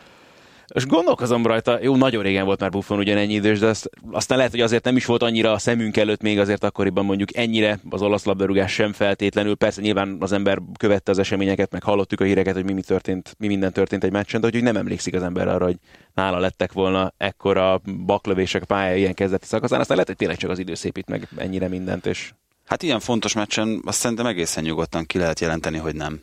[0.75, 4.53] És gondolkozom rajta, jó, nagyon régen volt már Buffon ugyanennyi idős, de azt, aztán lehet,
[4.53, 8.03] hogy azért nem is volt annyira a szemünk előtt még azért akkoriban mondjuk ennyire az
[8.03, 9.55] olasz labdarúgás sem feltétlenül.
[9.55, 13.35] Persze nyilván az ember követte az eseményeket, meg hallottuk a híreket, hogy mi, mi, történt,
[13.39, 15.77] mi minden történt egy meccsen, de hogy nem emlékszik az ember arra, hogy
[16.15, 19.81] nála lettek volna ekkora baklövések pálya ilyen kezdeti szakaszán.
[19.81, 22.33] Aztán lehet, hogy tényleg csak az idő szépít meg ennyire mindent, és
[22.67, 26.21] Hát ilyen fontos meccsen azt szerintem egészen nyugodtan ki lehet jelenteni, hogy nem.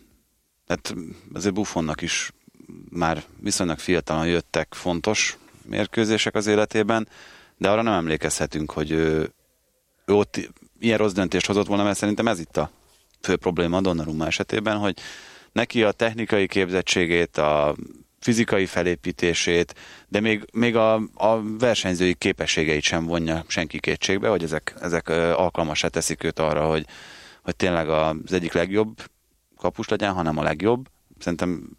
[0.67, 0.93] Hát
[1.33, 2.31] azért Buffonnak is
[2.89, 7.07] már viszonylag fiatalon jöttek fontos mérkőzések az életében,
[7.57, 9.33] de arra nem emlékezhetünk, hogy ő,
[10.05, 10.49] ő ott
[10.79, 12.71] ilyen rossz döntést hozott volna, mert szerintem ez itt a
[13.21, 14.99] fő probléma a Donnarumma esetében, hogy
[15.51, 17.75] neki a technikai képzettségét, a
[18.19, 19.75] fizikai felépítését,
[20.07, 25.87] de még, még a, a versenyzői képességeit sem vonja senki kétségbe, hogy ezek, ezek alkalmasá
[25.87, 26.85] teszik őt arra, hogy,
[27.41, 29.01] hogy tényleg az egyik legjobb
[29.57, 30.89] kapus legyen, hanem a legjobb.
[31.19, 31.77] Szerintem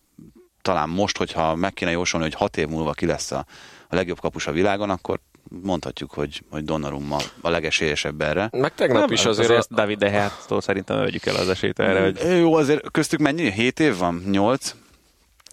[0.64, 3.46] talán most, hogyha meg kéne jósolni, hogy hat év múlva ki lesz a,
[3.88, 5.20] a legjobb kapus a világon, akkor
[5.62, 8.48] mondhatjuk, hogy, hogy Donnarumma a legesélyesebb erre.
[8.52, 9.50] Meg tegnap nem, is azért...
[9.50, 12.38] azért David De Gea-tól szerintem vegyük el az esélyt erre, hogy...
[12.38, 13.52] Jó, azért köztük mennyi?
[13.52, 14.22] 7 év van?
[14.30, 14.74] 8?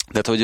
[0.07, 0.39] Tehát, hogy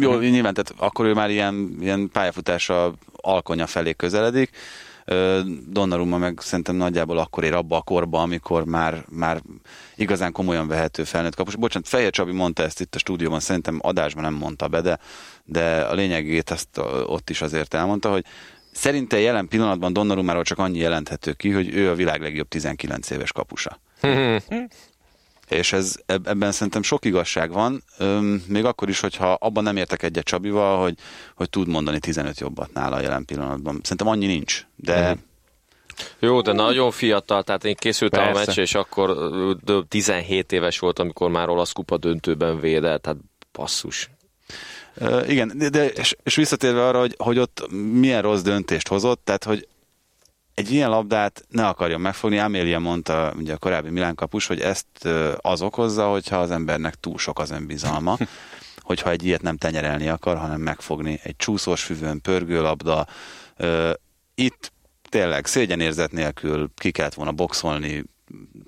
[0.00, 4.50] jó, nyilván, tehát akkor ő már ilyen, ilyen pályafutása alkonya felé közeledik,
[5.68, 9.42] Donnarumma meg szerintem nagyjából akkor ér abba a korba, amikor már, már
[9.96, 11.56] igazán komolyan vehető felnőtt kapus.
[11.56, 14.98] Bocsánat, Fehér Csabi mondta ezt itt a stúdióban, szerintem adásban nem mondta be, de,
[15.44, 18.24] de a lényegét ezt ott is azért elmondta, hogy
[18.72, 23.32] Szerinte jelen pillanatban Donnarummáról csak annyi jelenthető ki, hogy ő a világ legjobb 19 éves
[23.32, 23.78] kapusa.
[25.48, 27.84] És ez, ebben szerintem sok igazság van,
[28.46, 30.94] még akkor is, hogyha abban nem értek egyet Csabival, hogy,
[31.34, 33.80] hogy tud mondani 15 jobbat nála jelen pillanatban.
[33.82, 35.10] Szerintem annyi nincs, de...
[35.10, 35.18] Mm.
[36.18, 38.40] Jó, de nagyon fiatal, tehát én készültem Persze.
[38.40, 39.16] a meccs, és akkor
[39.88, 43.18] 17 éves volt, amikor már olasz kupa döntőben védett, tehát
[43.52, 44.10] basszus.
[45.00, 49.20] Uh, igen, de, de és, és visszatérve arra, hogy, hogy ott milyen rossz döntést hozott,
[49.24, 49.68] tehát hogy
[50.54, 52.38] egy ilyen labdát ne akarjon megfogni.
[52.38, 57.18] Amélia mondta, ugye a korábbi Milán kapus, hogy ezt az okozza, hogyha az embernek túl
[57.18, 58.16] sok az önbizalma,
[58.80, 61.20] hogyha egy ilyet nem tenyerelni akar, hanem megfogni.
[61.22, 63.06] Egy csúszós füvön, pörgőlabda.
[64.34, 64.72] Itt
[65.08, 68.04] tényleg szégyenérzet nélkül ki kellett volna boxolni,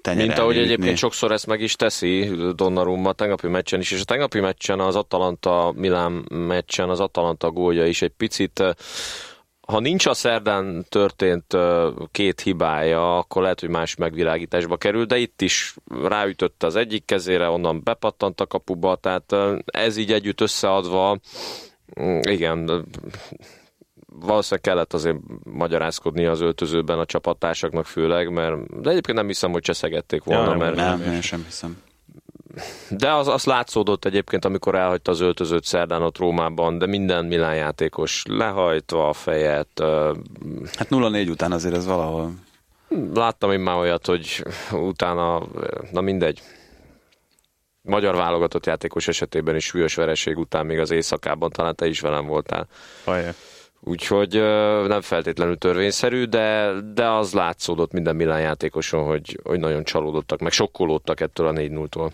[0.00, 0.28] tenyerelni.
[0.28, 4.04] Mint ahogy egyébként sokszor ezt meg is teszi Donnarumma a tegnapi meccsen is, és a
[4.04, 8.62] tegnapi meccsen az Atalanta Milán meccsen az Atalanta gólja is egy picit
[9.66, 11.56] ha nincs a szerdán történt
[12.10, 17.48] két hibája, akkor lehet, hogy más megvilágításba kerül, de itt is ráütött az egyik kezére,
[17.48, 21.18] onnan bepattant a kapuba, tehát ez így együtt összeadva,
[22.00, 22.86] mm, igen,
[24.06, 29.62] valószínűleg kellett azért magyarázkodni az öltözőben a csapattársaknak főleg, mert de egyébként nem hiszem, hogy
[29.62, 30.42] cseszegették volna.
[30.42, 31.84] Ja, nem, mert nem, én sem hiszem.
[32.90, 37.54] De az, az látszódott egyébként, amikor elhagyta az öltözőt szerdán ott Rómában, de minden Milán
[37.54, 39.82] játékos lehajtva a fejet.
[40.76, 42.32] Hát 0-4 után azért ez valahol.
[43.14, 45.42] Láttam én már olyat, hogy utána,
[45.92, 46.40] na mindegy,
[47.82, 52.26] magyar válogatott játékos esetében is súlyos vereség után még az éjszakában, talán te is velem
[52.26, 52.68] voltál.
[53.04, 53.32] Ajaj.
[53.80, 54.32] Úgyhogy
[54.86, 60.52] nem feltétlenül törvényszerű, de, de az látszódott minden Milán játékoson, hogy, hogy nagyon csalódottak, meg
[60.52, 62.12] sokkolódtak ettől a 4 0 tól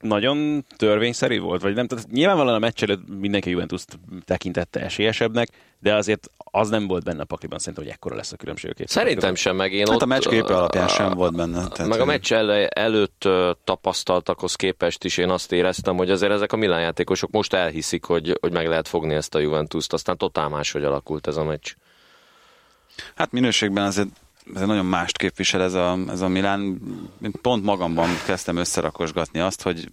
[0.00, 1.62] nagyon törvényszerű volt?
[1.62, 1.86] Vagy nem?
[1.86, 3.84] Tehát nyilvánvalóan a meccs előtt mindenki juventus
[4.24, 8.36] tekintette esélyesebbnek, de azért az nem volt benne a pakliban szerintem, hogy ekkora lesz a
[8.36, 8.74] különbség.
[8.78, 11.68] A Szerintem sem, meg én hát ott, a meccs képe alapján sem volt benne.
[11.68, 12.32] Tehát meg a meccs
[12.68, 13.28] előtt
[13.64, 18.38] tapasztaltakhoz képest is én azt éreztem, hogy azért ezek a Milán játékosok most elhiszik, hogy,
[18.40, 21.74] hogy meg lehet fogni ezt a Juventus-t, aztán totál máshogy alakult ez a meccs.
[23.14, 24.08] Hát minőségben azért
[24.54, 26.80] ez nagyon mást képvisel ez a, ez a Milán.
[27.42, 29.88] Pont magamban kezdtem összerakosgatni azt, hogy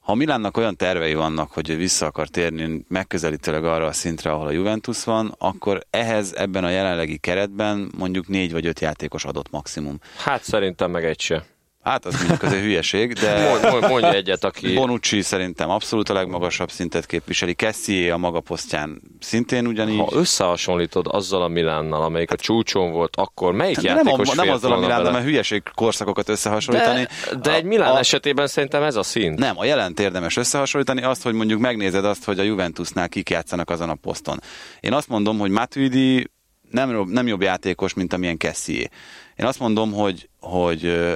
[0.00, 4.50] ha Milánnak olyan tervei vannak, hogy vissza akar térni megközelítőleg arra a szintre, ahol a
[4.50, 9.98] Juventus van, akkor ehhez ebben a jelenlegi keretben mondjuk négy vagy öt játékos adott maximum.
[10.16, 11.44] Hát szerintem meg egy se.
[11.84, 13.58] Hát az mondjuk azért hülyeség, de...
[13.70, 14.74] Mondj, mondj egyet, aki...
[14.74, 17.54] Bonucci szerintem abszolút a legmagasabb szintet képviseli.
[17.54, 19.98] Kessié a maga posztján szintén ugyanígy.
[19.98, 24.44] Ha összehasonlítod azzal a Milánnal, amelyik a csúcson volt, akkor melyik de játékos Nem, a,
[24.44, 27.06] nem azzal a Milánnal, mert hülyeség korszakokat összehasonlítani.
[27.30, 29.38] De, de egy Milán a, esetében szerintem ez a szint.
[29.38, 33.70] Nem, a jelent érdemes összehasonlítani azt, hogy mondjuk megnézed azt, hogy a Juventusnál kik játszanak
[33.70, 34.40] azon a poszton.
[34.80, 36.30] Én azt mondom, hogy Matuidi
[36.70, 38.88] nem, nem jobb játékos, mint amilyen Kessié.
[39.36, 41.12] Én azt mondom, hogy, hogy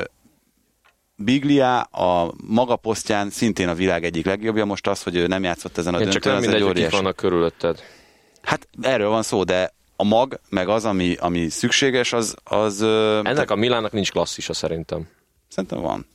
[1.20, 5.78] Biglia a maga posztján szintén a világ egyik legjobbja, most az, hogy ő nem játszott
[5.78, 7.82] ezen a döntőn, csak nem mindegy, hogy kik vannak körülötted.
[8.42, 12.36] Hát erről van szó, de a mag, meg az, ami, ami szükséges, az...
[12.44, 13.52] az Ennek te...
[13.52, 15.08] a Milánnak nincs klasszisa szerintem.
[15.48, 16.06] Szerintem van.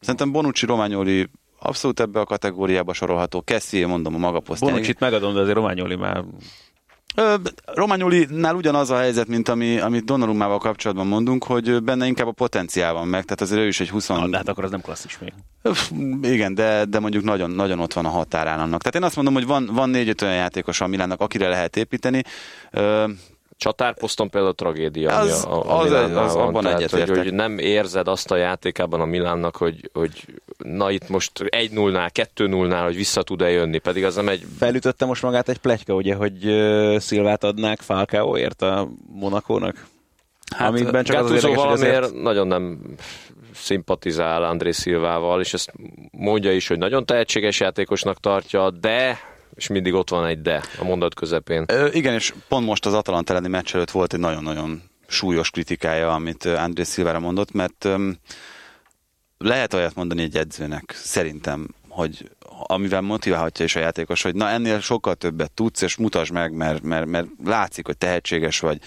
[0.00, 3.42] Szerintem Bonucci, Romagnoli abszolút ebbe a kategóriába sorolható.
[3.42, 4.70] Kessie, mondom, a maga posztján.
[4.70, 6.24] Bonucci-t megadom, de azért Romagnoli már
[7.64, 12.92] Romagnoli-nál ugyanaz a helyzet, mint ami, amit Donnarummával kapcsolatban mondunk, hogy benne inkább a potenciál
[12.92, 14.08] van meg, tehát azért ő is egy 20...
[14.08, 15.32] Na, de hát akkor az nem klasszis még.
[16.22, 18.80] Igen, de, de mondjuk nagyon, nagyon ott van a határán annak.
[18.80, 22.22] Tehát én azt mondom, hogy van, van négy-öt olyan játékos a Milánnak, akire lehet építeni.
[23.58, 27.58] Csatárposzton például tragédia, az, ami a, a az, az, az abban Tehát, hogy, hogy, nem
[27.58, 30.24] érzed azt a játékában a Milánnak, hogy, hogy
[30.58, 34.46] na itt most 1-0-nál, 2-0-nál, hogy vissza tud-e jönni, pedig az nem egy...
[34.58, 39.86] Felütötte most magát egy plegyka, ugye, hogy uh, Szilvát adnák Falcaoért a Monakónak?
[40.56, 42.22] Hát, Amiben csak az, az érdekes, valamiért azért...
[42.22, 42.80] nagyon nem
[43.54, 45.72] szimpatizál André Szilvával, és ezt
[46.10, 49.18] mondja is, hogy nagyon tehetséges játékosnak tartja, de
[49.58, 51.64] és mindig ott van egy de a mondat közepén.
[51.66, 56.12] Ö, igen, és pont most az Atalanta elleni meccs előtt volt egy nagyon-nagyon súlyos kritikája,
[56.12, 58.18] amit André Szilvára mondott, mert öm,
[59.38, 64.80] lehet olyat mondani egy edzőnek, szerintem, hogy amivel motiválhatja is a játékos, hogy na ennél
[64.80, 68.78] sokkal többet tudsz, és mutasd meg, mert, mert, mert látszik, hogy tehetséges vagy,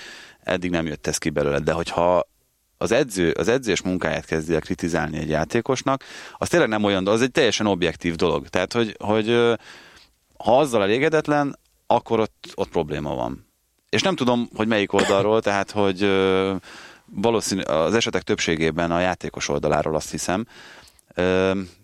[0.43, 2.27] eddig nem jött ez ki belőle, de hogyha
[2.77, 6.03] az edző, az edzés munkáját kezdi el kritizálni egy játékosnak,
[6.37, 8.47] az tényleg nem olyan, az egy teljesen objektív dolog.
[8.47, 9.57] Tehát, hogy, hogy
[10.43, 13.47] ha azzal elégedetlen, akkor ott, ott probléma van.
[13.89, 16.09] És nem tudom, hogy melyik oldalról, tehát, hogy
[17.05, 20.45] valószínű az esetek többségében a játékos oldaláról azt hiszem,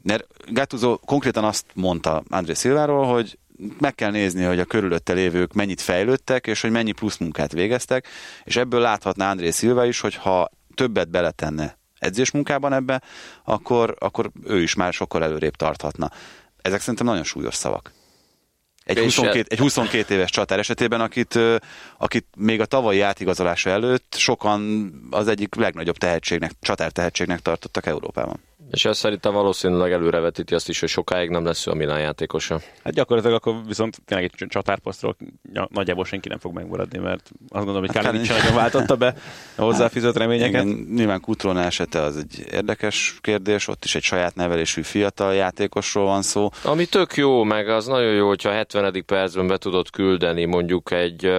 [0.02, 3.38] mert Gattuso konkrétan azt mondta André Szilváról, hogy
[3.80, 8.08] meg kell nézni, hogy a körülötte lévők mennyit fejlődtek, és hogy mennyi plusz munkát végeztek,
[8.44, 13.02] és ebből láthatná André Szilva is, hogy ha többet beletenne edzésmunkában ebbe,
[13.44, 16.12] akkor, akkor ő is már sokkal előrébb tarthatna.
[16.62, 17.92] Ezek szerintem nagyon súlyos szavak.
[18.88, 21.40] Egy 22, egy 22 éves csatár esetében, akit,
[21.98, 28.40] akit még a tavalyi átigazolása előtt sokan az egyik legnagyobb tehetségnek, csatár tehetségnek tartottak Európában.
[28.72, 32.60] És ez szerintem valószínűleg előrevetíti azt is, hogy sokáig nem lesz ő a Milán játékosa.
[32.84, 35.16] Hát gyakorlatilag akkor viszont tényleg egy csatárposztról
[35.70, 39.16] nagyjából senki nem fog megmaradni, mert azt gondolom, hogy hát Kalinic nagyon váltotta be
[39.56, 40.64] a hozzáfűzött hát, reményeket.
[40.64, 46.06] Igen, nyilván Kutrona esete az egy érdekes kérdés, ott is egy saját nevelésű fiatal játékosról
[46.06, 46.50] van szó.
[46.64, 49.04] Ami tök jó, meg az nagyon jó, hogyha a 70.
[49.06, 51.32] percben be tudod küldeni mondjuk egy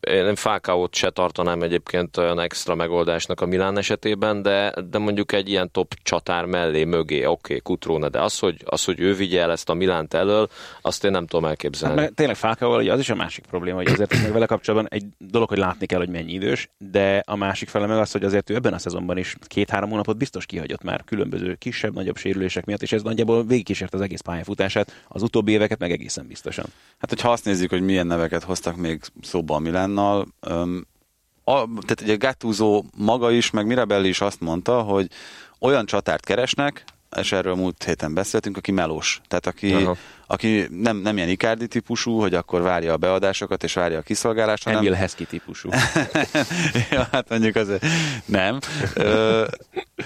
[0.00, 5.48] én Fákaót se tartanám egyébként olyan extra megoldásnak a Milán esetében, de, de mondjuk egy
[5.48, 9.40] ilyen top csatár mellé, mögé, oké, okay, Kutróna, de az hogy, az, hogy ő vigye
[9.40, 10.48] el ezt a Milánt elől,
[10.80, 12.00] azt én nem tudom elképzelni.
[12.00, 15.48] Hát, tényleg Fákaóval az is a másik probléma, hogy azért meg vele kapcsolatban egy dolog,
[15.48, 18.54] hogy látni kell, hogy mennyi idős, de a másik fele meg az, hogy azért ő
[18.54, 23.02] ebben a szezonban is két-három hónapot biztos kihagyott már különböző kisebb-nagyobb sérülések miatt, és ez
[23.02, 26.64] nagyjából végigkísért az egész pályafutását, az utóbbi éveket meg egészen biztosan.
[26.98, 29.58] Hát, hogyha azt nézzük, hogy milyen neveket hoztak még szóba a
[29.90, 30.26] Milánnal,
[31.44, 35.10] a, tehát ugye Gattuso maga is, meg Mirabelli is azt mondta, hogy
[35.58, 36.84] olyan csatárt keresnek,
[37.16, 39.20] és erről múlt héten beszéltünk, aki melós.
[39.28, 39.88] Tehát aki,
[40.26, 44.64] aki nem, nem ilyen Icardi típusú, hogy akkor várja a beadásokat és várja a kiszolgálást,
[44.64, 44.78] hanem...
[44.78, 45.68] Emil Hesky típusú.
[46.90, 47.86] ja, hát mondjuk azért
[48.24, 48.58] nem.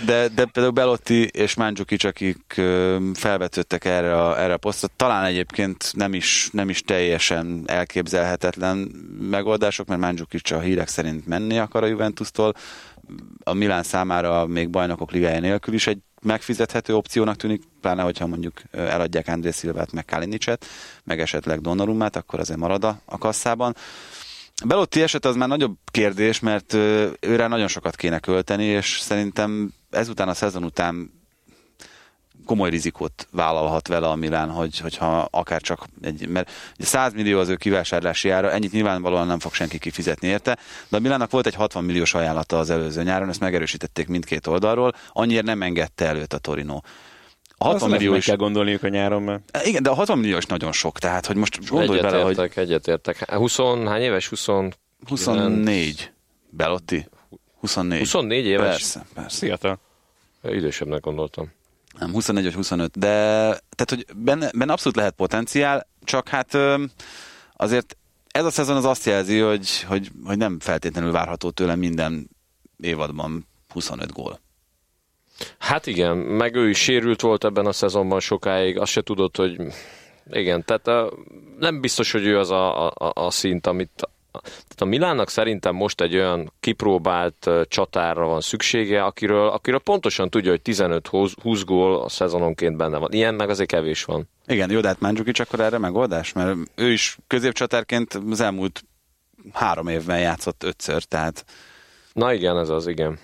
[0.05, 2.61] De, de például Belotti és Mandzukic, akik
[3.15, 8.77] felvetődtek erre a, erre a posztra, talán egyébként nem is, nem is teljesen elképzelhetetlen
[9.21, 12.55] megoldások, mert Mandzukic a hírek szerint menni akar a Juventus-tól,
[13.45, 18.63] a Milán számára még bajnokok ligája nélkül is egy megfizethető opciónak tűnik, pláne hogyha mondjuk
[18.71, 20.67] eladják André Szilvát, meg Kalinicset,
[21.05, 23.75] meg esetleg Donnarumát, akkor azért marad a, a kasszában.
[24.65, 26.73] Belotti eset az már nagyobb kérdés, mert
[27.21, 31.24] őre nagyon sokat kéne költeni, és szerintem ezután a szezon után
[32.45, 37.49] komoly rizikót vállalhat vele a Milán, hogy, hogyha akár csak egy, mert 100 millió az
[37.49, 41.55] ő kivásárlási ára, ennyit nyilvánvalóan nem fog senki kifizetni érte, de a Milánnak volt egy
[41.55, 46.39] 60 milliós ajánlata az előző nyáron, ezt megerősítették mindkét oldalról, annyira nem engedte előtt a
[46.39, 46.81] Torino.
[47.57, 48.25] A 60 millió is...
[48.25, 49.67] kell gondolniuk a nyáron, mert...
[49.67, 52.55] Igen, de a 60 millió is nagyon sok, tehát hogy most gondolj egyet bele, értek,
[52.55, 52.63] hogy...
[52.63, 54.29] Egyetértek, 20, hány éves?
[54.29, 54.47] 20...
[55.07, 56.13] 24.
[56.51, 57.09] Belotti?
[57.61, 57.99] 24.
[57.99, 58.69] 24 éves?
[58.69, 59.39] Persze, persze.
[59.39, 59.79] Fiatal.
[60.43, 61.53] Idősebbnek gondoltam
[61.99, 63.09] nem 24 vagy 25, de
[63.49, 66.59] tehát, hogy benne, benne abszolút lehet potenciál, csak hát
[67.53, 67.97] azért
[68.29, 72.31] ez a szezon az azt jelzi, hogy, hogy, hogy nem feltétlenül várható tőle minden
[72.81, 74.41] évadban 25 gól.
[75.59, 79.61] Hát igen, meg ő is sérült volt ebben a szezonban sokáig, azt se tudod, hogy
[80.31, 81.13] igen, tehát
[81.59, 84.09] nem biztos, hogy ő az a, a, a szint, amit,
[84.43, 90.51] tehát a Milánnak szerintem most egy olyan kipróbált csatárra van szüksége, akiről, akiről pontosan tudja,
[90.51, 93.13] hogy 15-20 gól a szezononként benne van.
[93.13, 94.29] Ilyen meg azért kevés van.
[94.47, 96.33] Igen, jó, de hát Mandzukic akkor erre megoldás?
[96.33, 98.85] Mert ő is középcsatárként az elmúlt
[99.53, 101.45] három évben játszott ötször, tehát...
[102.13, 103.19] Na igen, ez az, igen.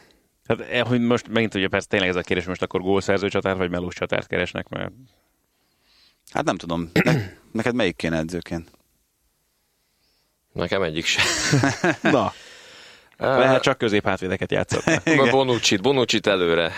[0.46, 3.56] Hát, eh, hogy most megint ugye persze tényleg ez a kérdés, most akkor gólszerző csatár
[3.56, 4.92] vagy melós csatárt keresnek, mert...
[6.32, 6.90] Hát nem tudom.
[7.04, 7.12] Ne,
[7.52, 8.70] neked melyik kéne edzőként?
[10.52, 11.24] Nekem egyik sem.
[12.12, 12.32] Na.
[13.18, 14.84] Lehet csak középhátvédeket játszott.
[15.30, 16.72] Bonucci, Bonucci előre.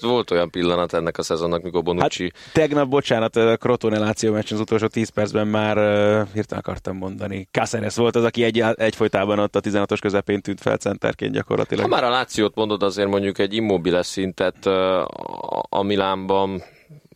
[0.00, 2.32] Volt olyan pillanat ennek a szezonnak, mikor Bonucci...
[2.34, 6.96] Hát, tegnap, bocsánat, a Crotone Láció meccsen az utolsó 10 percben már uh, hirtelen akartam
[6.96, 7.48] mondani.
[7.50, 11.82] Cáceres volt az, aki egy, egyfolytában ott a 16-os közepén tűnt fel centerként gyakorlatilag.
[11.82, 15.04] Ha már a Lációt mondod, azért mondjuk egy immobile szintet uh,
[15.68, 16.62] a Milánban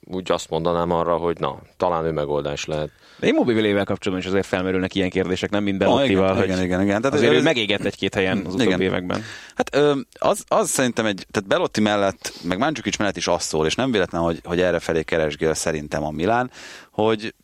[0.04, 2.90] úgy azt mondanám arra, hogy na, talán ő megoldás lehet.
[3.16, 6.82] De Immobilével kapcsolatban is azért felmerülnek ilyen kérdések, nem minden oh, igen, hogy igen, igen,
[6.82, 7.00] igen.
[7.00, 8.80] Tehát azért ő megégett egy-két helyen az utóbbi igen.
[8.80, 9.22] években.
[9.54, 9.76] Hát
[10.18, 13.90] az, az szerintem egy, tehát Belotti mellett, meg Mandzukic mellett is azt szól, és nem
[13.90, 16.50] véletlen, hogy, hogy erre felé keresgél szerintem a Milán,
[16.90, 17.34] hogy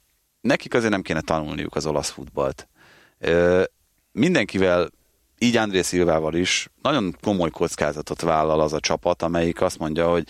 [0.40, 2.68] nekik azért nem kéne tanulniuk az olasz futballt.
[4.12, 4.88] Mindenkivel
[5.38, 10.24] így André Szilvával is nagyon komoly kockázatot vállal az a csapat, amelyik azt mondja, hogy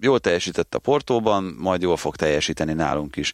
[0.00, 3.32] jól teljesített a Portóban, majd jól fog teljesíteni nálunk is.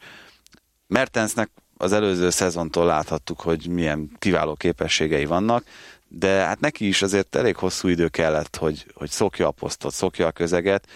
[0.87, 5.65] Mertensnek az előző szezontól láthattuk, hogy milyen kiváló képességei vannak,
[6.09, 10.27] de hát neki is azért elég hosszú idő kellett, hogy, hogy szokja a posztot, szokja
[10.27, 10.87] a közeget,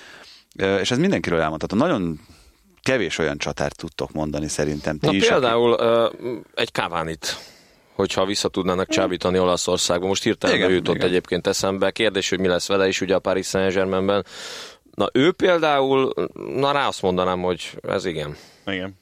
[0.80, 1.78] és ez mindenkiről elmondhatom.
[1.78, 2.20] Nagyon
[2.82, 4.98] kevés olyan csatárt tudtok mondani szerintem.
[4.98, 6.16] Ti Na is, például aki...
[6.54, 7.36] egy Kávánit
[8.00, 10.06] hogyha vissza tudnának csábítani Olaszországba.
[10.06, 11.08] Most hirtelen igen, jutott igen.
[11.08, 11.90] egyébként eszembe.
[11.90, 14.24] Kérdés, hogy mi lesz vele is ugye a Paris Saint-Germainben.
[14.94, 16.12] Na ő például,
[16.56, 18.36] na rá azt mondanám, hogy ez igen.
[18.66, 18.98] Igen.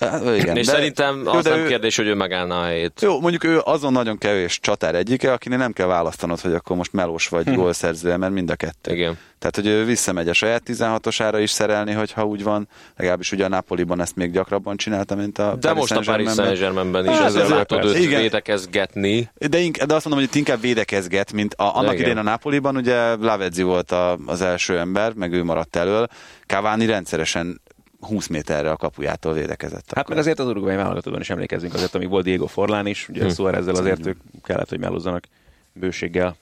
[0.00, 3.00] Hát, igen, és de, szerintem az jó, nem ő, kérdés, hogy ő megállna a helyét.
[3.00, 6.92] Jó, mondjuk ő azon nagyon kevés csatár egyike, akinek nem kell választanod, hogy akkor most
[6.92, 7.54] melós vagy hm.
[7.54, 8.94] gólszerző, mert mind a kettő.
[8.94, 9.18] Igen.
[9.40, 12.68] Tehát, hogy ő visszamegy a saját 16-osára is szerelni, hogyha úgy van.
[12.96, 16.32] Legalábbis ugye a Napoliban ezt még gyakrabban csinálta, mint a De Paris most a Paris
[16.32, 18.20] Saint-Germainben is hát, ezzel látod őt igen.
[18.20, 19.30] védekezgetni.
[19.34, 22.76] De, ink, de azt mondom, hogy itt inkább védekezget, mint a, annak idén a Napoliban,
[22.76, 26.06] ugye Lavezzi volt a, az első ember, meg ő maradt elől.
[26.46, 27.60] Cavani rendszeresen
[28.00, 29.84] 20 méterre a kapujától védekezett.
[29.86, 30.08] Hát akkor.
[30.08, 33.28] mert azért az uruguay válogatóban is emlékezzünk, azért amíg volt Diego Forlán is, ugye hm.
[33.28, 35.24] szóval ezzel azért ők kellett, hogy mellozzanak
[35.72, 36.36] bőséggel.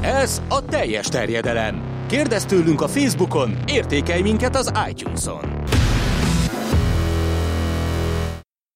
[0.00, 1.82] Ez a teljes terjedelem.
[2.08, 5.62] Kérdezz tőlünk a Facebookon, értékelj minket az iTunes-on.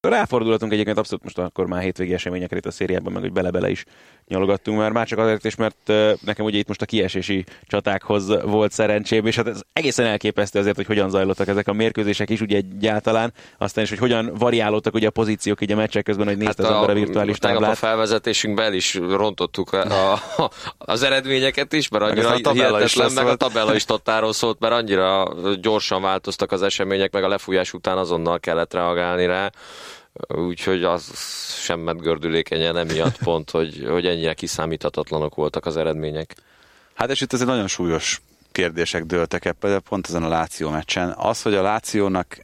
[0.01, 3.85] Ráfordulhatunk egyébként abszolút most akkor már hétvégi eseményekre itt a szériában, meg hogy bele-bele is
[4.29, 5.93] nyalogattunk már, már csak azért is, mert
[6.25, 10.77] nekem ugye itt most a kiesési csatákhoz volt szerencsém, és hát ez egészen elképesztő azért,
[10.77, 15.07] hogy hogyan zajlottak ezek a mérkőzések is, ugye egyáltalán, aztán is, hogy hogyan variálódtak ugye
[15.07, 17.71] a pozíciók így a meccsek közben, hogy nézte hát az ember a virtuális táblát.
[17.71, 23.13] a felvezetésünkben el is rontottuk a, a, az eredményeket is, mert annyira meg a hihetetlen,
[23.13, 27.73] meg a tabella is tottáról szólt, mert annyira gyorsan változtak az események, meg a lefújás
[27.73, 29.51] után azonnal kellett reagálni rá
[30.29, 31.11] úgyhogy az
[31.63, 36.37] sem ment gördülékenyen emiatt pont, hogy, hogy ennyire kiszámíthatatlanok voltak az eredmények.
[36.95, 38.21] Hát és itt azért nagyon súlyos
[38.53, 41.15] kérdések dőltek ebben, pont ezen a Láció meccsen.
[41.17, 42.39] Az, hogy a Lációnak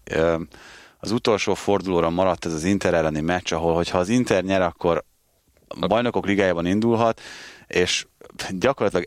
[0.98, 5.04] az utolsó fordulóra maradt ez az Inter elleni meccs, ahol hogyha az Inter nyer, akkor
[5.80, 7.20] a bajnokok ligájában indulhat,
[7.66, 8.06] és
[8.50, 9.06] gyakorlatilag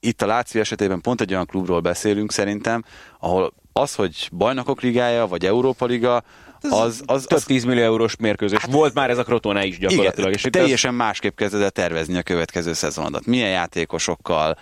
[0.00, 2.84] itt a Láció esetében pont egy olyan klubról beszélünk szerintem,
[3.18, 6.22] ahol az, hogy bajnokok ligája vagy Európa liga,
[6.70, 8.58] az, az, több az, 10 millió eurós mérkőzés.
[8.58, 10.30] Hát, Volt már ez a Crotone is gyakorlatilag.
[10.30, 10.96] Igen, és teljesen az...
[10.96, 13.26] másképp kezded el tervezni a következő szezonodat.
[13.26, 14.56] Milyen játékosokkal,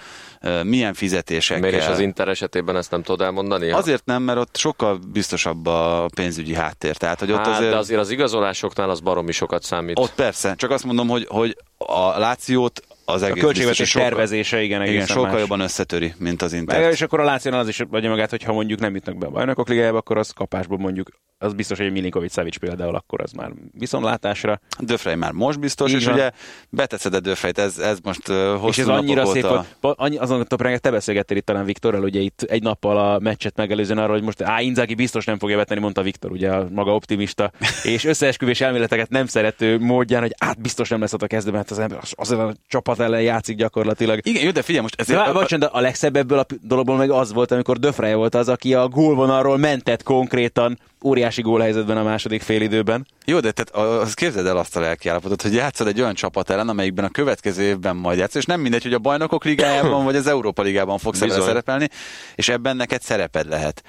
[0.63, 1.71] milyen fizetésekkel.
[1.71, 3.71] Miért is az Inter esetében ezt nem tudod elmondani?
[3.71, 6.97] Azért nem, mert ott sokkal biztosabb a pénzügyi háttér.
[6.97, 7.71] Tehát, hogy ott hát, azért...
[7.71, 9.99] de azért az igazolásoknál az baromi sokat számít.
[9.99, 12.83] Ott persze, csak azt mondom, hogy, hogy a Lációt
[13.13, 15.41] az egész a költségvetés tervezése, igen, igen sokkal más.
[15.41, 16.81] jobban összetöri, mint az Inter.
[16.81, 19.27] Meg, és akkor a Lációnál az is adja magát, hogy ha mondjuk nem jutnak be
[19.27, 21.11] a bajnokok ligájába, akkor az kapásból mondjuk
[21.43, 24.61] az biztos, hogy Milinkovic Savic például akkor az már viszontlátásra.
[24.79, 26.15] Döfrej már most biztos, Így és van.
[26.15, 26.31] ugye
[26.71, 30.41] beteszed a Döfrejt, ez, ez most uh, hosszú És ez annyira szép, hogy annyi, azon
[30.41, 34.23] a te beszélgettél itt talán Viktorral, ugye itt egy nappal a meccset megelőzően arra, hogy
[34.23, 37.53] most á, Inzaghi biztos nem fogja vetni, mondta Viktor, ugye a maga optimista,
[37.83, 41.71] és összeesküvés elméleteket nem szerető módján, hogy át biztos nem lesz ott a kezdőben, hát
[41.71, 44.19] az ember az, az a csapat ellen játszik gyakorlatilag.
[44.23, 45.01] Igen, jó, de figyelj most.
[45.01, 45.25] Ezért...
[45.25, 48.49] De, bocsán, de a legszebb ebből a dologból meg az volt, amikor Döfrej volt az,
[48.49, 53.07] aki a gólvonalról mentett konkrétan óriási gólhelyzetben a második félidőben.
[53.25, 56.69] Jó, de tehát az képzeld el azt a lelkiállapotot, hogy játszod egy olyan csapat ellen,
[56.69, 60.27] amelyikben a következő évben majd játsz, és nem mindegy, hogy a bajnokok ligájában vagy az
[60.27, 61.41] Európa ligában fogsz Bizony.
[61.41, 61.89] szerepelni,
[62.35, 63.83] és ebben neked szereped lehet.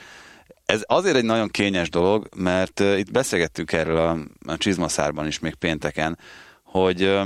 [0.65, 4.17] Ez azért egy nagyon kényes dolog, mert itt beszélgettünk erről a,
[4.51, 6.17] a Csizmaszárban is még pénteken,
[6.63, 7.19] hogy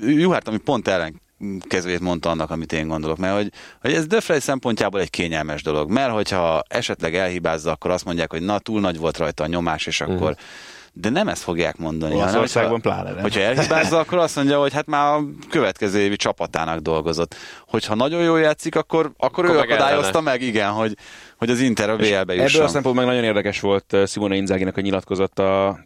[0.00, 1.20] Juhárt, ami pont ellen
[1.68, 3.18] kezvét mondta annak, amit én gondolok.
[3.18, 5.90] Mert hogy, hogy ez Döfrey szempontjából egy kényelmes dolog.
[5.90, 9.86] Mert hogyha esetleg elhibázza, akkor azt mondják, hogy na, túl nagy volt rajta a nyomás,
[9.86, 10.38] és akkor uh-huh.
[10.92, 12.14] De nem ezt fogják mondani.
[12.14, 13.22] Olaszországban pláne nem.
[13.22, 17.34] Hogyha elhibázza, akkor azt mondja, hogy hát már a következő évi csapatának dolgozott.
[17.66, 20.96] Hogyha nagyon jól játszik, akkor, akkor, akkor ő akadályozta meg, igen, hogy,
[21.36, 22.38] hogy az Inter a BL-be jusson.
[22.38, 25.78] Ebből a szempontból meg nagyon érdekes volt Simone Inzáginak a nyilatkozata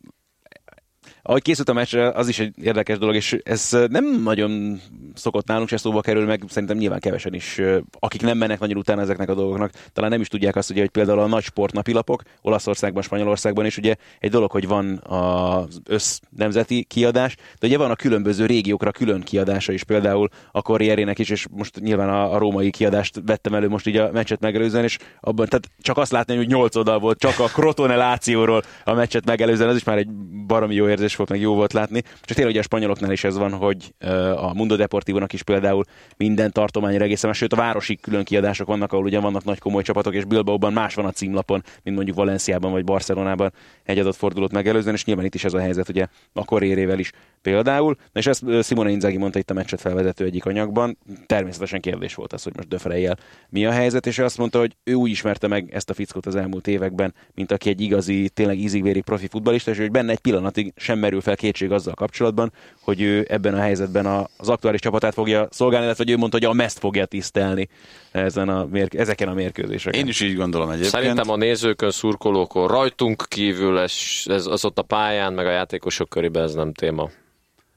[1.26, 4.80] ahogy készült a meccsre, az is egy érdekes dolog, és ez nem nagyon
[5.14, 7.60] szokott nálunk se szóba kerül, meg szerintem nyilván kevesen is,
[7.98, 10.90] akik nem mennek nagyon utána ezeknek a dolgoknak, talán nem is tudják azt, ugye, hogy
[10.90, 16.84] például a nagy sportnapilapok Olaszországban, Spanyolországban is ugye egy dolog, hogy van az össz nemzeti
[16.88, 21.46] kiadás, de ugye van a különböző régiókra külön kiadása is, például a karrierének is, és
[21.50, 25.46] most nyilván a, a római kiadást vettem elő most így a meccset megelőzően, és abban,
[25.46, 29.70] tehát csak azt látni, hogy nyolc oldal volt, csak a Crotone Lációról a meccset megelőzően,
[29.70, 30.08] ez is már egy
[30.46, 32.02] baromi jó érzés volt, meg jó volt látni.
[32.02, 33.94] Csak tényleg ugye a spanyoloknál is ez van, hogy
[34.36, 35.84] a Mundo Deportivo-nak is például
[36.16, 40.14] minden tartományra egészen, sőt a városi külön kiadások vannak, ahol ugye vannak nagy komoly csapatok,
[40.14, 43.52] és Bilbaoban más van a címlapon, mint mondjuk Valenciában vagy Barcelonában
[43.84, 47.12] egy adott fordulót megelőzően, és nyilván itt is ez a helyzet, ugye a korérével is
[47.42, 47.96] például.
[48.12, 50.98] És ezt Simone Inzaghi mondta itt a meccset felvezető egyik anyagban.
[51.26, 54.94] Természetesen kérdés volt az, hogy most Döferejjel mi a helyzet, és azt mondta, hogy ő
[54.94, 59.00] úgy ismerte meg ezt a fickót az elmúlt években, mint aki egy igazi, tényleg ízigvéri
[59.00, 63.26] profi futbalista, és hogy benne egy pillanatig sem merül fel kétség azzal kapcsolatban, hogy ő
[63.28, 66.78] ebben a helyzetben az aktuális csapatát fogja szolgálni, illetve hogy ő mondta, hogy a meszt
[66.78, 67.68] fogja tisztelni
[68.12, 70.00] ezen a mérk- ezeken a mérkőzéseken.
[70.00, 70.92] Én is így gondolom egyébként.
[70.92, 73.92] Szerintem a nézőkön, szurkolókon, rajtunk kívül ez,
[74.24, 77.10] ez az ott a pályán, meg a játékosok körében ez nem téma.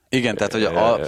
[0.09, 0.99] Igen, tehát hogy a,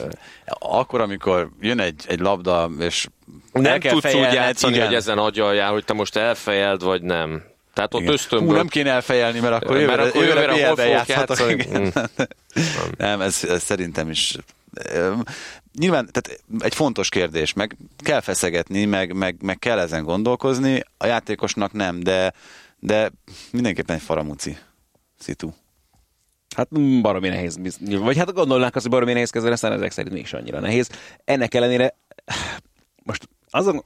[0.59, 3.07] akkor, amikor jön egy, egy labda, és
[3.51, 4.85] nem tudsz úgy játszani, igen.
[4.85, 7.43] hogy ezen agyaljál, hogy te most elfejeld, vagy nem.
[7.79, 8.49] Tehát ott ösztönből...
[8.49, 11.77] Hú, nem kéne elfejelni, mert akkor jövőre, mert akkor jövőre, jövőre játszhatok.
[11.77, 11.87] Mm.
[12.97, 14.37] nem, ez, ez szerintem is
[15.79, 21.05] nyilván tehát egy fontos kérdés, meg kell feszegetni, meg, meg, meg kell ezen gondolkozni, a
[21.05, 22.33] játékosnak nem, de,
[22.79, 23.11] de
[23.51, 24.57] mindenképpen egy faramuci
[25.19, 25.49] szitu.
[26.55, 27.59] Hát mm, baromi nehéz.
[27.79, 30.89] Vagy hát gondolnánk azt, hogy baromi nehéz kezelni, aztán ezek szerint mégis annyira nehéz.
[31.25, 31.95] Ennek ellenére
[33.03, 33.81] most azon,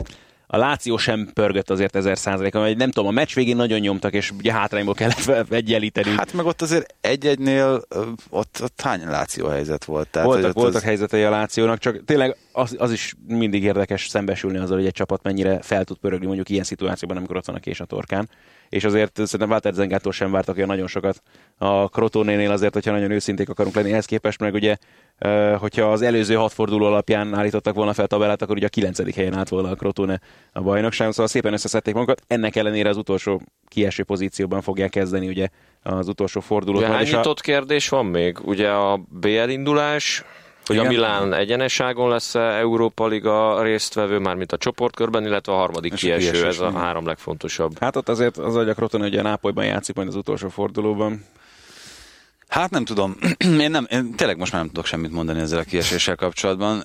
[0.53, 4.13] a Láció sem pörgött azért ezer százalékon, vagy nem tudom, a meccs végén nagyon nyomtak,
[4.13, 6.09] és ugye hátrányból kellett egyenlíteni.
[6.09, 7.83] Hát meg ott azért egy-egynél
[8.29, 10.07] ott, ott hány Láció helyzet volt?
[10.07, 10.83] Tehát, voltak, voltak az...
[10.83, 15.23] helyzetei a Lációnak, csak tényleg az, az, is mindig érdekes szembesülni azzal, hogy egy csapat
[15.23, 18.29] mennyire fel tud pörögni mondjuk ilyen szituációban, amikor ott van a kés a torkán
[18.73, 21.21] és azért szerintem Walter Zengától sem vártak olyan nagyon sokat
[21.57, 24.75] a Krotónénél azért, hogyha nagyon őszinték akarunk lenni ehhez képest, meg ugye
[25.57, 29.37] hogyha az előző hat forduló alapján állítottak volna fel tabellát, akkor ugye a kilencedik helyen
[29.37, 30.19] állt volna a Crotone
[30.51, 32.21] a bajnokságon, szóval szépen összeszedték magukat.
[32.27, 35.47] Ennek ellenére az utolsó kieső pozícióban fogják kezdeni ugye
[35.83, 36.81] az utolsó fordulót.
[36.81, 37.33] Ugye hány a...
[37.33, 38.37] kérdés van még?
[38.43, 40.23] Ugye a BL indulás,
[40.65, 40.87] hogy Igen.
[40.87, 46.31] a Milán egyeneságon lesz Európa Liga résztvevő, már mint a csoportkörben, illetve a harmadik kieső,
[46.31, 47.79] kieső, ez a három legfontosabb.
[47.79, 51.25] Hát ott azért az a Crotone, hogy a Nápolyban játszik majd az utolsó fordulóban.
[52.47, 53.15] Hát nem tudom.
[53.59, 56.83] Én, nem, én tényleg most már nem tudok semmit mondani ezzel a kieséssel kapcsolatban.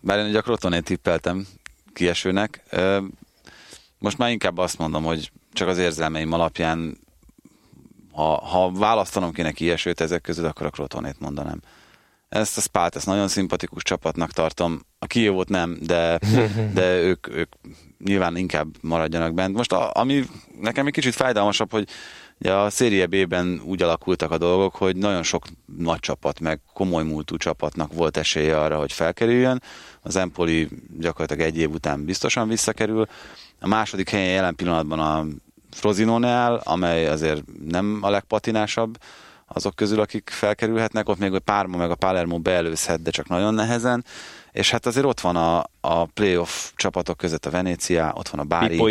[0.00, 1.46] Bár én egy a Crotonét tippeltem
[1.92, 2.62] kiesőnek.
[3.98, 6.98] Most már inkább azt mondom, hogy csak az érzelmeim alapján
[8.12, 11.60] ha, ha választanom kéne kiesőt ezek közül, akkor a Crotonét mondanám.
[12.34, 14.80] Ezt a Spát, ezt nagyon szimpatikus csapatnak tartom.
[14.98, 16.18] A Kievót nem, de,
[16.78, 17.52] de ők, ők
[18.04, 19.56] nyilván inkább maradjanak bent.
[19.56, 20.24] Most a, ami
[20.60, 21.88] nekem egy kicsit fájdalmasabb, hogy
[22.38, 25.44] Ugye a Szérie B-ben úgy alakultak a dolgok, hogy nagyon sok
[25.76, 29.62] nagy csapat, meg komoly múltú csapatnak volt esélye arra, hogy felkerüljön.
[30.02, 30.68] Az Empoli
[30.98, 33.06] gyakorlatilag egy év után biztosan visszakerül.
[33.60, 35.26] A második helyen jelen pillanatban a
[35.70, 38.98] Frosinone áll, amely azért nem a legpatinásabb
[39.46, 43.54] azok közül, akik felkerülhetnek, ott még a Párma meg a Palermo beelőzhet, de csak nagyon
[43.54, 44.04] nehezen,
[44.52, 48.44] és hát azért ott van a, a playoff csapatok között a Venécia, ott van a
[48.44, 48.68] Bári.
[48.68, 48.88] Pippo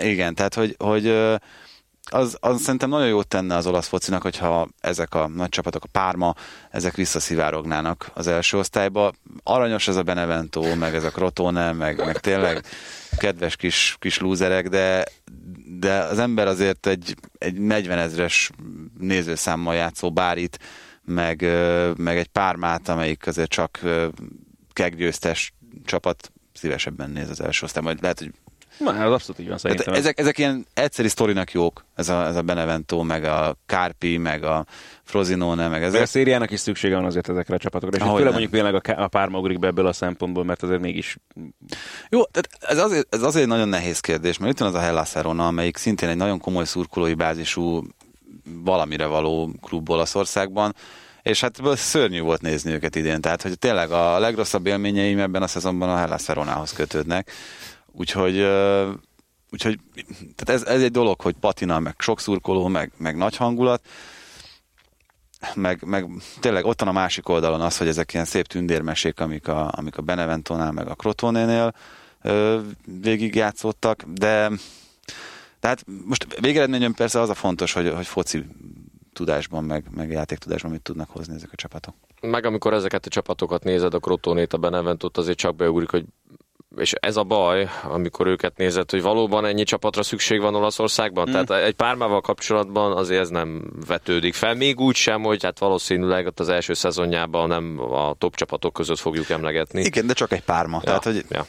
[0.00, 1.06] Igen, tehát hogy, hogy
[2.10, 5.88] az, az szerintem nagyon jót tenne az olasz focinak, hogyha ezek a nagy csapatok, a
[5.92, 6.34] Párma,
[6.70, 9.12] ezek visszaszivárognának az első osztályba.
[9.42, 12.64] Aranyos ez a Benevento, meg ez a Crotone, meg, meg tényleg
[13.16, 15.04] kedves kis, kis lúzerek, de,
[15.78, 18.50] de az ember azért egy, egy 40 ezres
[18.98, 20.58] nézőszámmal játszó bárit,
[21.04, 21.46] meg,
[21.96, 23.80] meg egy pármát, amelyik azért csak
[24.72, 25.52] keggyőztes
[25.84, 27.82] csapat szívesebben néz az első osztály.
[27.82, 28.32] Majd lehet, hogy
[28.80, 29.94] Na, az abszolút így van szerintem.
[29.94, 34.44] ezek, ezek ilyen egyszeri sztorinak jók, ez a, ez a Benevento, meg a Kárpi, meg
[34.44, 34.66] a
[35.02, 36.02] Frosinone, meg ezek.
[36.02, 39.08] a szériának is szüksége van azért ezekre a csapatokra, és főleg mondjuk tényleg a, a
[39.08, 41.16] párma ugrik be ebből a szempontból, mert azért mégis...
[42.08, 45.12] Jó, tehát ez azért, ez azért nagyon nehéz kérdés, mert itt van az a Hellas
[45.12, 47.82] Verona, amelyik szintén egy nagyon komoly szurkolói bázisú
[48.64, 50.74] valamire való klub Olaszországban,
[51.22, 55.46] és hát szörnyű volt nézni őket idén, tehát hogy tényleg a legrosszabb élményeim ebben a
[55.46, 57.30] szezonban a Hellas Veronához kötődnek,
[58.00, 58.36] úgyhogy
[59.52, 59.78] úgyhogy
[60.36, 63.86] tehát ez, ez egy dolog, hogy patina, meg sok szurkoló, meg, meg nagy hangulat,
[65.54, 66.06] meg, meg
[66.40, 69.96] tényleg ott van a másik oldalon az, hogy ezek ilyen szép tündérmesék, amik a, amik
[69.96, 71.74] a Beneventónál, meg a Crotonénél
[73.00, 74.50] végig játszottak, de
[75.60, 78.44] tehát most végeredményen persze az a fontos, hogy, hogy foci
[79.12, 81.94] tudásban, meg, meg játéktudásban mit tudnak hozni ezek a csapatok.
[82.20, 86.04] Meg amikor ezeket a csapatokat nézed, a Crotonét, a Beneventot, azért csak beugrik, hogy
[86.80, 91.24] és ez a baj, amikor őket nézed, hogy valóban ennyi csapatra szükség van Olaszországban.
[91.24, 91.32] Hmm.
[91.32, 94.54] Tehát egy pármával kapcsolatban azért ez nem vetődik fel.
[94.54, 98.98] Még úgy sem, hogy hát valószínűleg ott az első szezonjában nem a top csapatok között
[98.98, 99.82] fogjuk emlegetni.
[99.82, 100.76] Igen, de csak egy párma.
[100.76, 101.46] Ja, Tehát, hogy ja.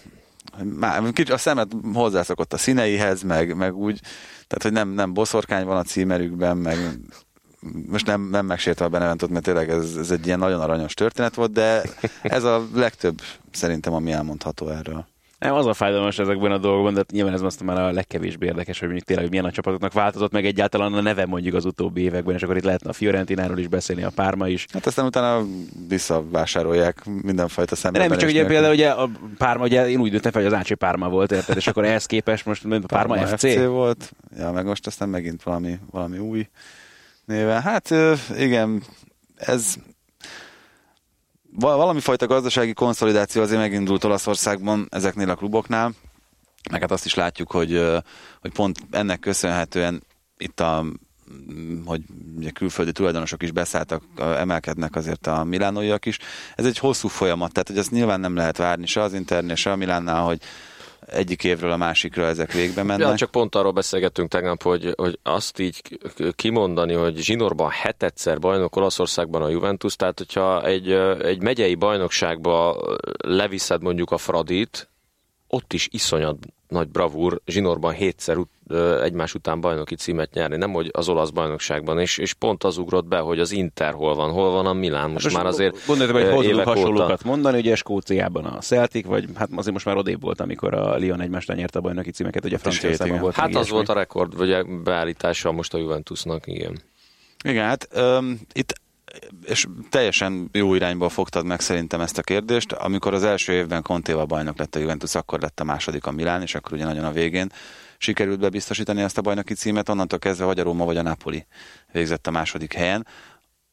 [0.79, 3.99] Már, a szemet hozzászokott a színeihez, meg, meg úgy,
[4.47, 6.77] tehát, hogy nem, nem boszorkány van a címerükben, meg
[7.88, 11.36] most nem, nem megsértve a Beneventot, mert tényleg ez, ez egy ilyen nagyon aranyos történet
[11.36, 11.82] volt, de
[12.21, 13.21] ez a legtöbb
[13.51, 15.05] szerintem, ami elmondható erről.
[15.41, 18.79] Nem, az a fájdalmas ezekben a dolgokban, de nyilván ez azt már a legkevésbé érdekes,
[18.79, 22.35] hogy mondjuk tényleg milyen a csapatoknak változott meg egyáltalán a neve mondjuk az utóbbi években,
[22.35, 24.65] és akkor itt lehetne a Fiorentináról is beszélni, a Párma is.
[24.73, 25.45] Hát aztán utána
[25.87, 28.07] visszavásárolják mindenfajta szemben.
[28.07, 30.75] Nem, csak ugye például ugye a Párma, ugye én úgy döntem fel, hogy az Ácsi
[30.75, 33.39] Párma volt, érted, és akkor ehhez képest most a Párma, Párma FC.
[33.39, 33.65] FC.
[33.65, 36.47] volt, ja, meg most aztán megint valami, valami új
[37.25, 37.61] néven.
[37.61, 37.93] Hát
[38.37, 38.83] igen,
[39.35, 39.75] ez
[41.59, 45.91] valami fajta gazdasági konszolidáció azért megindult Olaszországban ezeknél a kluboknál,
[46.71, 47.81] meg hát azt is látjuk, hogy,
[48.41, 50.03] hogy pont ennek köszönhetően
[50.37, 50.85] itt a
[51.85, 52.01] hogy
[52.37, 56.17] ugye külföldi tulajdonosok is beszálltak, emelkednek azért a milánóiak is.
[56.55, 59.71] Ez egy hosszú folyamat, tehát hogy azt nyilván nem lehet várni se az Internél, se
[59.71, 60.41] a Milánnál, hogy
[61.12, 63.07] egyik évről a másikra ezek végbe mennek.
[63.07, 65.82] Ja, csak pont arról beszélgettünk tegnap, hogy, hogy azt így
[66.36, 70.91] kimondani, hogy zsinórban hetedszer bajnok Olaszországban a Juventus, tehát hogyha egy,
[71.22, 72.82] egy megyei bajnokságba
[73.18, 74.89] leviszed mondjuk a Fradit,
[75.47, 76.38] ott is iszonyat
[76.68, 78.51] nagy bravúr zsinórban hétszer ut-
[79.03, 83.05] egymás után bajnoki címet nyerni, nem hogy az olasz bajnokságban, és, és pont az ugrott
[83.05, 86.15] be, hogy az Inter hol van, hol van a Milán, most, most már azért Gondoltam,
[86.15, 87.22] hogy hozzuk hasonlókat óta.
[87.24, 91.22] mondani, ugye Skóciában a Celtic, vagy hát azért most már odébb volt, amikor a Lyon
[91.22, 93.36] egymásra nyerte a bajnoki címeket, ugye Franciaországban volt.
[93.36, 93.76] Hát az ilyesmi.
[93.76, 96.82] volt a rekord, vagy beállítása most a Juventusnak, igen.
[97.43, 98.74] Igen, hát um, itt
[99.45, 102.72] és teljesen jó irányba fogtad meg szerintem ezt a kérdést.
[102.72, 106.41] Amikor az első évben Contéval bajnok lett a Juventus, akkor lett a második a Milán,
[106.41, 107.51] és akkor ugye nagyon a végén
[108.01, 111.45] sikerült bebiztosítani ezt a bajnoki címet, onnantól kezdve vagy a Róma, vagy a Napoli
[111.91, 113.07] végzett a második helyen.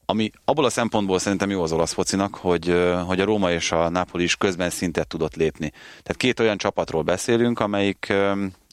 [0.04, 2.74] Ami abból a szempontból szerintem jó az olasz focinak, hogy,
[3.06, 5.70] hogy a Róma és a Napoli is közben szintet tudott lépni.
[5.70, 8.12] Tehát két olyan csapatról beszélünk, amelyik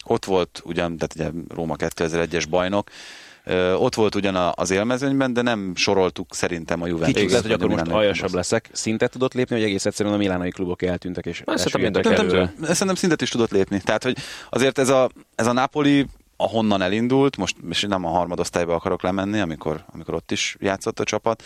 [0.06, 2.90] ott volt ugyan, tehát ugye Róma 2001-es bajnok,
[3.78, 7.14] ott volt ugyan az élmezőnyben, de nem soroltuk szerintem a Juventus.
[7.14, 8.70] Kicsit lehet, hogy akkor most aljasabb leszek.
[8.72, 13.30] Szintet tudott lépni, hogy egész egyszerűen a milánai klubok eltűntek, és szerintem, szerintem szintet is
[13.30, 13.82] tudott lépni.
[13.82, 14.18] Tehát, hogy
[14.50, 16.06] azért ez a, ez a Napoli
[16.38, 21.04] ahonnan elindult, most és nem a harmadosztályba akarok lemenni, amikor, amikor ott is játszott a
[21.04, 21.44] csapat,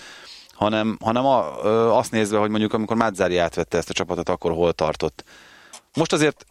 [0.54, 4.52] hanem, hanem a, ö, azt nézve, hogy mondjuk amikor Mázzári átvette ezt a csapatot, akkor
[4.52, 5.24] hol tartott.
[5.93, 6.45] Most azért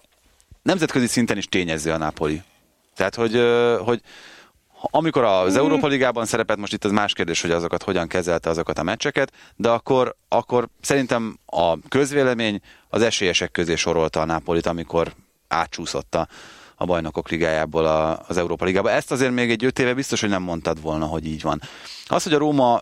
[0.62, 2.42] nemzetközi szinten is tényező a Napoli.
[2.94, 4.00] Tehát, hogy, ö, hogy
[4.80, 5.56] amikor az mm.
[5.56, 9.32] Európa Ligában szerepelt, most itt az más kérdés, hogy azokat hogyan kezelte azokat a meccseket,
[9.56, 15.14] de akkor, akkor szerintem a közvélemény az esélyesek közé sorolta a Nápolit, amikor
[15.48, 16.28] átcsúszott a,
[16.76, 18.90] a bajnokok ligájából a, az Európa Ligába.
[18.90, 21.60] Ezt azért még egy öt éve biztos, hogy nem mondtad volna, hogy így van.
[22.06, 22.80] Az, hogy a Róma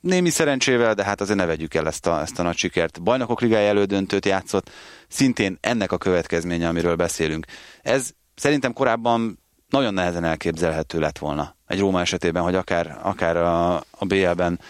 [0.00, 3.02] némi szerencsével, de hát azért ne vegyük el ezt a, ezt a nagy sikert.
[3.02, 4.70] Bajnokok ligája elődöntőt játszott,
[5.08, 7.46] szintén ennek a következménye, amiről beszélünk.
[7.82, 9.38] Ez szerintem korábban
[9.68, 14.60] nagyon nehezen elképzelhető lett volna egy Róma esetében, hogy akár, akár a, a BL-ben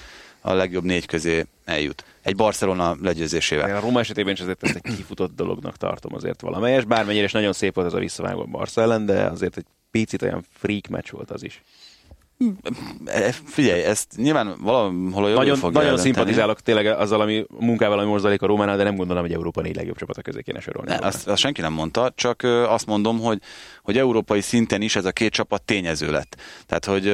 [0.40, 2.04] a legjobb négy közé eljut.
[2.22, 3.76] Egy Barcelona legyőzésével.
[3.76, 7.52] A Róma esetében is azért ezt egy kifutott dolognak tartom azért valamelyes, bármennyire is nagyon
[7.52, 11.10] szép volt ez a visszavágó a Barca ellen, de azért egy picit olyan freak meccs
[11.10, 11.62] volt az is.
[13.44, 18.24] Figyelj, ezt nyilván valahol a Nagyon, fogja nagyon szimpatizálok tényleg azzal, ami munkával, ami most
[18.24, 20.90] a Rómánál, de nem gondolom, hogy Európa négy legjobb csapata közé kéne sorolni.
[20.90, 23.38] Ne, azt, azt, senki nem mondta, csak azt mondom, hogy,
[23.82, 26.36] hogy európai szinten is ez a két csapat tényező lett.
[26.66, 27.04] Tehát, hogy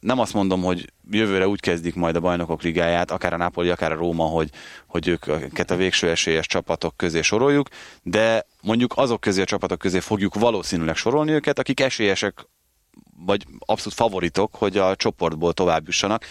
[0.00, 3.92] nem azt mondom, hogy jövőre úgy kezdik majd a bajnokok ligáját, akár a Napoli, akár
[3.92, 4.50] a Róma, hogy,
[4.86, 7.68] hogy őket a végső esélyes csapatok közé soroljuk,
[8.02, 12.46] de mondjuk azok közé a csapatok közé fogjuk valószínűleg sorolni őket, akik esélyesek
[13.26, 16.24] vagy abszolút favoritok, hogy a csoportból tovább jussanak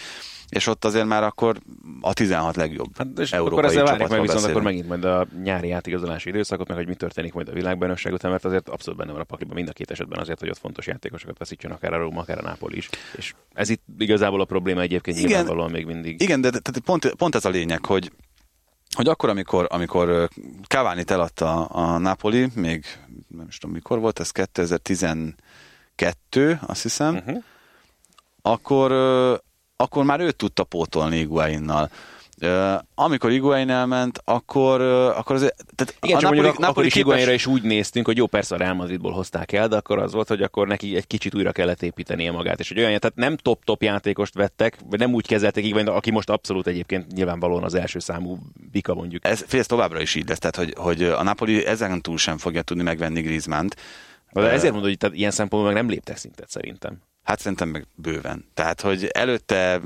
[0.52, 1.56] és ott azért már akkor
[2.00, 4.50] a 16 legjobb hát, és európai akkor várjuk meg viszont beszélünk.
[4.50, 8.30] akkor megint majd a nyári átigazolási időszakot, meg hogy mi történik majd a világbajnokság után,
[8.30, 10.86] mert azért abszolút benne van a pakliban mind a két esetben azért, hogy ott fontos
[10.86, 12.88] játékosokat veszítsen akár a Róma, akár a Nápol is.
[13.16, 16.20] És ez itt igazából a probléma egyébként igen, nyilvánvalóan még mindig.
[16.20, 18.12] Igen, de, de pont, pont ez a lényeg, hogy
[18.94, 20.28] hogy akkor, amikor, amikor
[20.68, 22.84] Cavani eladta a Napoli, még
[23.28, 25.02] nem is tudom mikor volt, ez 2010
[25.94, 27.42] kettő, azt hiszem, uh-huh.
[28.42, 28.92] akkor,
[29.76, 31.90] akkor már őt tudta pótolni Iguainnal.
[32.42, 36.70] Uh, amikor Iguain elment, akkor, uh, akkor az, tehát Igen, a csak Napoli, mondjuk Napoli
[36.70, 37.08] akkor is képes...
[37.08, 40.12] Iguainra is úgy néztünk, hogy jó, persze a Real Madridból hozták el, de akkor az
[40.12, 43.36] volt, hogy akkor neki egy kicsit újra kellett építenie magát, és hogy olyan, tehát nem
[43.36, 47.98] top-top játékost vettek, vagy nem úgy kezelték Iguain, aki most abszolút egyébként nyilvánvalóan az első
[47.98, 48.38] számú
[48.72, 49.24] bika mondjuk.
[49.24, 52.38] Ez, fél, ez továbbra is így lesz, tehát hogy, hogy a Napoli ezen túl sem
[52.38, 53.76] fogja tudni megvenni Griezmann-t,
[54.32, 57.02] de ezért mondod, hogy tehát ilyen szempontból meg nem léptek szintet szerintem.
[57.22, 58.44] Hát szerintem meg bőven.
[58.54, 59.80] Tehát, hogy előtte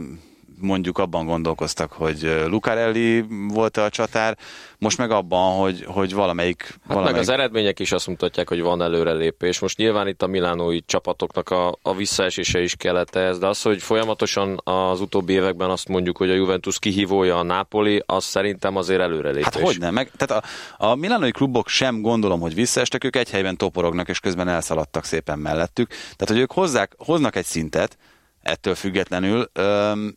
[0.61, 4.39] mondjuk abban gondolkoztak, hogy Lucarelli volt a csatár,
[4.79, 6.63] most meg abban, hogy, hogy valamelyik...
[6.63, 7.13] Hát valamelyik...
[7.13, 9.59] meg az eredmények is azt mutatják, hogy van előrelépés.
[9.59, 13.83] Most nyilván itt a milánói csapatoknak a, a visszaesése is kellett ez, de az, hogy
[13.83, 19.01] folyamatosan az utóbbi években azt mondjuk, hogy a Juventus kihívója a Napoli, az szerintem azért
[19.01, 19.45] előrelépés.
[19.45, 19.95] Hát hogy nem?
[19.95, 20.45] Meg, tehát
[20.79, 25.05] a, a milánói klubok sem gondolom, hogy visszaestek, ők egy helyben toporognak, és közben elszaladtak
[25.05, 25.89] szépen mellettük.
[25.89, 27.97] Tehát, hogy ők hozzák, hoznak egy szintet,
[28.43, 30.17] ettől függetlenül, öm,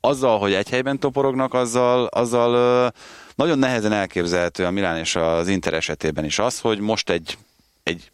[0.00, 2.92] azzal, hogy egy helyben toporognak, azzal, azzal
[3.34, 7.38] nagyon nehezen elképzelhető a Milán és az Inter esetében is az, hogy most egy,
[7.82, 8.10] egy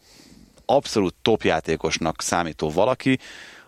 [0.65, 3.19] abszolút topjátékosnak számító valaki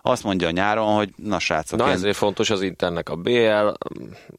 [0.02, 1.80] azt mondja a nyáron, hogy na srácok.
[1.80, 1.94] Na én...
[1.94, 3.70] ezért fontos az Internek a BL,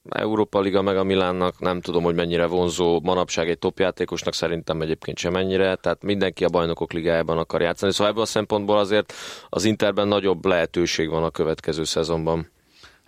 [0.08, 5.18] Európa Liga meg a Milánnak, nem tudom, hogy mennyire vonzó manapság egy topjátékosnak, szerintem egyébként
[5.18, 9.12] sem mennyire, tehát mindenki a bajnokok ligájában akar játszani, szóval ebből a szempontból azért
[9.48, 12.50] az Interben nagyobb lehetőség van a következő szezonban.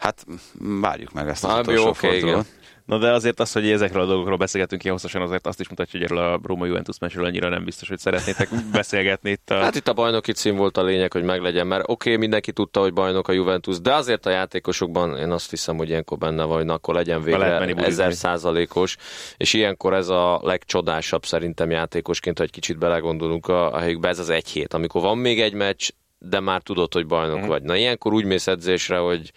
[0.01, 0.27] Hát
[0.59, 2.45] várjuk meg ezt az ah, utolsó jó, okay, igen.
[2.85, 6.01] Na de azért az, hogy ezekről a dolgokról beszélgetünk ilyen hosszasan, azért azt is mutatja,
[6.01, 9.51] hogy erről a Roma Juventus meccsről annyira nem biztos, hogy szeretnétek beszélgetni itt.
[9.51, 9.55] A...
[9.55, 12.81] Hát itt a bajnoki cím volt a lényeg, hogy meglegyen, mert oké, okay, mindenki tudta,
[12.81, 16.69] hogy bajnok a Juventus, de azért a játékosokban én azt hiszem, hogy ilyenkor benne vagy,
[16.69, 18.97] akkor legyen végre ezer százalékos,
[19.37, 24.19] és ilyenkor ez a legcsodásabb szerintem játékosként, ha egy kicsit belegondolunk a, a helyükbe, ez
[24.19, 27.47] az egy hét, amikor van még egy meccs, de már tudod, hogy bajnok mm.
[27.47, 27.63] vagy.
[27.63, 29.33] Na ilyenkor úgy mész edzésre, hogy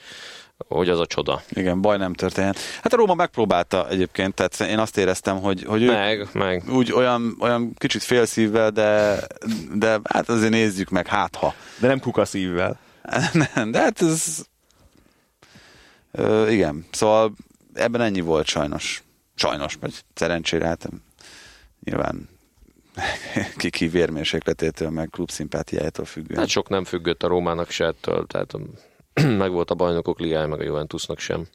[0.67, 1.41] hogy az a csoda.
[1.49, 2.59] Igen, baj nem történt.
[2.81, 6.63] Hát a Róma megpróbálta egyébként, tehát én azt éreztem, hogy, hogy meg, meg.
[6.69, 9.19] úgy olyan, olyan kicsit félszívvel, de,
[9.73, 11.53] de hát azért nézzük meg, hát ha.
[11.79, 12.79] De nem kukaszívvel.
[13.53, 14.45] nem, de hát ez...
[16.11, 17.33] Ö, igen, szóval
[17.73, 19.03] ebben ennyi volt sajnos.
[19.35, 20.89] Sajnos, vagy szerencsére, hát
[21.83, 22.29] nyilván
[23.69, 26.39] ki vérmérsékletétől, meg klubszimpátiájától függően.
[26.39, 28.53] Hát sok nem függött a Rómának se ettől, tehát
[29.43, 31.47] meg volt a bajnokok ligája, meg a Juventusnak sem.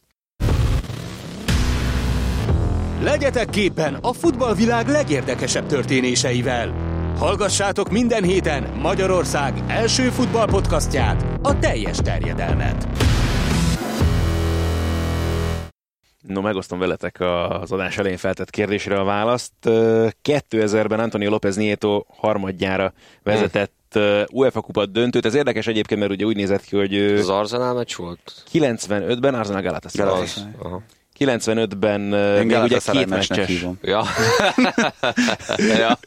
[3.03, 6.75] Legyetek képen a futballvilág legérdekesebb történéseivel.
[7.19, 12.89] Hallgassátok minden héten Magyarország első futballpodcastját, a teljes terjedelmet.
[16.27, 19.53] No, megosztom veletek az adás elején feltett kérdésre a választ.
[19.63, 22.93] 2000-ben Antonio López Nieto harmadjára
[23.23, 23.73] vezetett
[24.33, 25.27] UEFA kupa döntőt.
[25.27, 26.97] Ez érdekes egyébként, mert ugye úgy nézett ki, hogy...
[26.97, 28.45] Az Arsenal meccs volt?
[28.53, 30.27] 95-ben Arsenal Galatasaray.
[31.19, 32.01] 95-ben
[32.47, 33.67] még ugye két meccses.
[33.83, 34.05] Ja.
[35.79, 35.99] ja.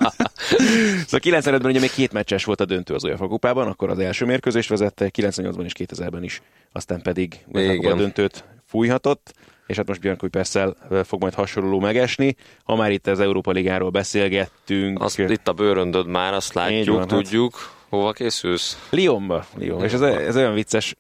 [1.06, 4.26] szóval 95-ben ugye még két meccses volt a döntő az UEFA kupában, akkor az első
[4.26, 9.34] mérkőzést vezette, 98-ban és 2000-ben is, aztán pedig UEFA kupa döntőt fújhatott
[9.72, 12.36] és hát most Björn Kuiperszel fog majd hasonló megesni.
[12.64, 15.04] Ha már itt az Európa Ligáról beszélgettünk.
[15.04, 17.54] Azt, itt a bőröndöd már, azt látjuk, van, tudjuk.
[17.54, 17.80] Hát.
[17.90, 18.88] Hova készülsz?
[18.92, 19.46] Lyonba.
[19.58, 19.84] Lyon.
[19.84, 20.96] És ez, ez olyan vicces,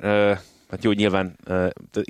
[0.71, 1.35] Hát jó, nyilván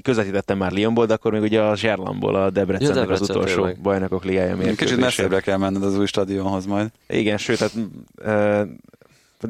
[0.01, 3.55] közvetítettem már Lyonból, de akkor még ugye a Zserlamból, a Debrecennek ja, Debrecen, az utolsó
[3.55, 3.81] tényleg.
[3.81, 4.77] bajnokok ligája mérkőzését.
[4.77, 6.89] Kicsit messzebbre kell menned az új stadionhoz majd.
[7.07, 7.71] Igen, sőt, hát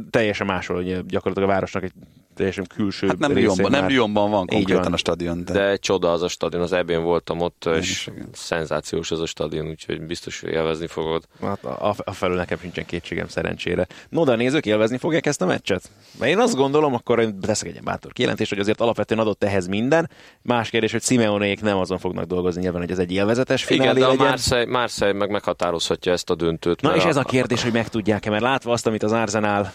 [0.09, 1.91] teljesen máshol, ugye gyakorlatilag a városnak egy
[2.35, 4.93] teljesen külső hát nem Lyonban, nem Lyonban van konkrétan van.
[4.93, 5.45] a stadion.
[5.45, 5.53] De...
[5.53, 8.29] de csoda az a stadion, az ebén voltam ott, Én és igen.
[8.33, 11.23] szenzációs az a stadion, úgyhogy biztos, hogy élvezni fogod.
[11.41, 13.87] Hát a, a felül nekem sincsen kétségem szerencsére.
[14.09, 15.89] No, de a nézők élvezni fogják ezt a meccset?
[16.19, 19.67] Mert én azt gondolom, akkor én teszek egy bátor kijelentést, hogy azért alapvetően adott ehhez
[19.67, 20.09] minden.
[20.41, 24.17] Más kérdés, hogy Simeonék nem azon fognak dolgozni nyilván, hogy ez egy élvezetes finálé Igen,
[24.17, 26.81] de a Marseille, Marseille meg meghatározhatja ezt a döntőt.
[26.81, 29.71] Na és ez a kérdés, hogy meg tudják-e, mert látva azt, amit az Arsenal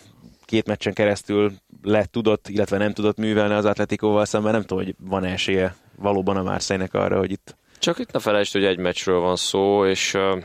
[0.46, 4.94] két meccsen keresztül le tudott, illetve nem tudott művelni az Atletikóval szemben, nem tudom, hogy
[4.98, 7.56] van esélye valóban a marseille arra, hogy itt...
[7.78, 10.14] Csak itt ne felejtsd, hogy egy meccsről van szó, és...
[10.14, 10.42] Uh,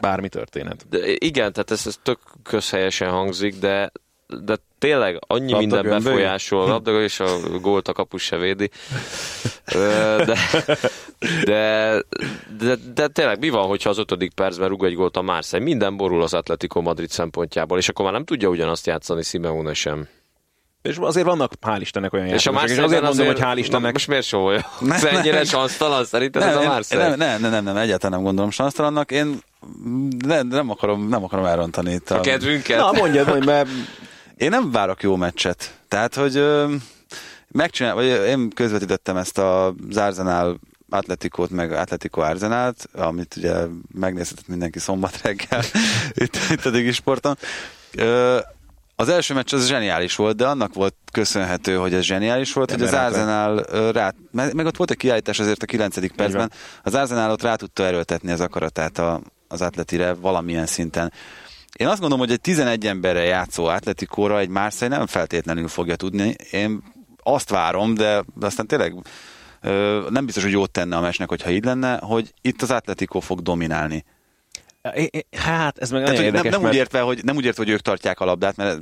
[0.00, 0.88] Bármi történhet.
[0.88, 3.92] De igen, tehát ez, ez tök közhelyesen hangzik, de
[4.26, 6.12] de tényleg annyi Labda minden gömböly?
[6.12, 8.70] befolyásol, labda és a gólt a kapus se védi.
[9.72, 10.24] De,
[11.44, 12.02] de,
[12.58, 15.64] de, de, tényleg mi van, hogyha az ötödik percben rúg egy gólt a Marseille?
[15.64, 20.08] Minden borul az Atletico Madrid szempontjából, és akkor már nem tudja ugyanazt játszani Simeone sem.
[20.82, 22.68] És azért vannak, hál' Istennek olyan és játékosok.
[22.68, 23.92] És, a azért mondom, hogy hál' Istennek.
[23.92, 24.64] Most miért olyan?
[24.90, 27.08] Ez ennyire sansztalan szerinted nem, ez a Marseille?
[27.08, 29.10] Nem, nem, nem, nem, nem, egyáltalán nem gondolom sansztalannak.
[29.10, 29.38] Én
[30.26, 32.16] nem, nem, akarom, nem akarom elrontani itt a...
[32.16, 32.78] a kedvünket.
[32.78, 33.68] Na, mondjad, hogy mert
[34.36, 35.78] én nem várok jó meccset.
[35.88, 36.74] Tehát, hogy ö,
[37.48, 40.58] megcsinál, vagy én közvetítettem ezt a Arsenal
[40.90, 43.54] Atletikót, meg Atletico Arzenát, amit ugye
[43.94, 45.62] megnézhetett mindenki szombat reggel
[46.14, 47.38] itt, itt a Digi Sporton.
[47.96, 48.38] Ö,
[48.98, 52.78] az első meccs az zseniális volt, de annak volt köszönhető, hogy ez zseniális volt, Nem
[52.78, 56.14] hogy az Arsenal rá, meg ott volt egy kiállítás azért a 9.
[56.14, 61.12] percben, az Arsenal ott rá tudta erőltetni az akaratát a, az atletire valamilyen szinten.
[61.76, 66.34] Én azt gondolom, hogy egy 11 emberre játszó atletikóra egy Marseille nem feltétlenül fogja tudni.
[66.50, 66.82] Én
[67.22, 68.94] azt várom, de aztán tényleg
[70.08, 73.40] nem biztos, hogy jót tenne a mesnek, hogyha így lenne, hogy itt az Atletico fog
[73.40, 74.04] dominálni.
[75.36, 76.74] Hát, ez meg Tehát, érdekes, nem, nem, mert...
[76.74, 78.80] úgy értve, hogy, nem úgy értve, hogy ők tartják a labdát, mert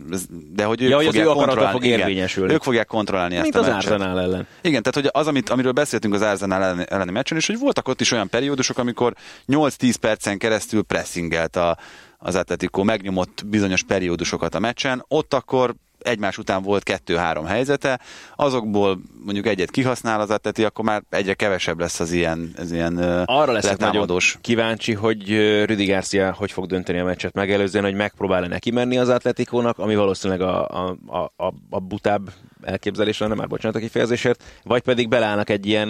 [0.55, 1.73] de hogy ők ja, fogják az ő kontrollálni.
[1.73, 2.49] fog érvényesülni.
[2.49, 3.93] Igen, ők fogják kontrollálni Mint ezt a meccset.
[3.93, 4.47] Arsenal ellen.
[4.63, 7.89] Igen, tehát hogy az, amit, amiről beszéltünk az Arsenal elleni, elleni meccsen, és hogy voltak
[7.89, 9.15] ott is olyan periódusok, amikor
[9.49, 11.79] 8-10 percen keresztül pressingelt a,
[12.19, 15.75] az Atletico megnyomott bizonyos periódusokat a meccsen, ott akkor
[16.07, 18.01] egymás után volt kettő-három helyzete,
[18.37, 22.99] azokból mondjuk egyet kihasznál az Atleti, akkor már egyre kevesebb lesz az ilyen, az ilyen
[23.25, 25.29] Arra lesz nagyon kíváncsi, hogy
[25.65, 29.95] Rüdi Garcia hogy fog dönteni a meccset megelőzően, hogy megpróbál-e neki menni az Atletikónak, ami
[29.95, 30.69] valószínűleg a,
[31.07, 32.31] a, a, a butább
[32.63, 35.89] elképzelés lenne, már bocsánat a kifejezésért, vagy pedig belállnak egy ilyen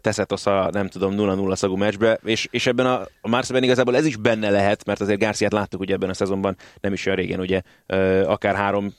[0.00, 4.06] teszetosz a nem tudom 0-0 szagú meccsbe, és, és ebben a, a Marseille igazából ez
[4.06, 7.40] is benne lehet, mert azért Garciát láttuk ugye ebben a szezonban, nem is olyan régen,
[7.40, 7.60] ugye
[8.24, 8.94] akár három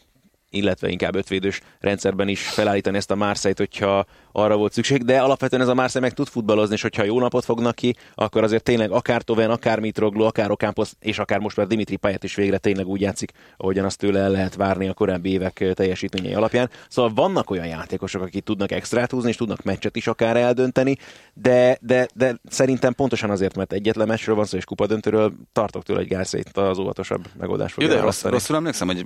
[0.52, 5.62] illetve inkább ötvédős rendszerben is felállítani ezt a Marseille-t, hogyha arra volt szükség, de alapvetően
[5.62, 8.92] ez a Marseille meg tud futballozni, és hogyha jó napot fognak ki, akkor azért tényleg
[8.92, 12.88] akár Toven, akár Mitroglou, akár Okámposz, és akár most már Dimitri Payet is végre tényleg
[12.88, 16.70] úgy játszik, ahogyan azt tőle el lehet várni a korábbi évek teljesítményei alapján.
[16.90, 20.98] Szóval vannak olyan játékosok, akik tudnak extrát húzni, és tudnak meccset is akár eldönteni,
[21.34, 26.00] de, de, de szerintem pontosan azért, mert egyetlen meccsről van szó, és kupadöntőről tartok tőle,
[26.00, 29.06] hogy Gárszét az óvatosabb megoldás fogja Jó, rossz, rosszul emlékszem, hogy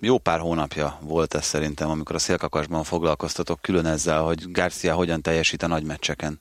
[0.00, 5.22] jó pár hónapja volt ez szerintem, amikor a szélkakasban foglalkoztatok külön ezzel, hogy Garcia hogyan
[5.22, 6.40] teljesít a nagy meccseken.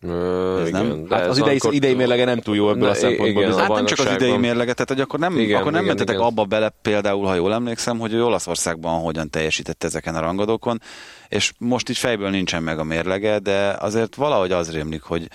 [0.00, 1.06] Ö, ez igen, nem?
[1.06, 1.74] De hát az idei, akkor...
[1.74, 3.42] idei mérlege nem túl jó ebből a szempontból.
[3.42, 5.94] Igen, hát nem csak az idei mérlege, tehát hogy akkor nem, igen, akkor nem igen,
[5.94, 6.26] mentetek igen.
[6.26, 10.80] abba bele például, ha jól emlékszem, hogy Olaszországban hogyan teljesített ezeken a rangadókon,
[11.28, 15.28] és most így fejből nincsen meg a mérlege, de azért valahogy az rémlik, hogy,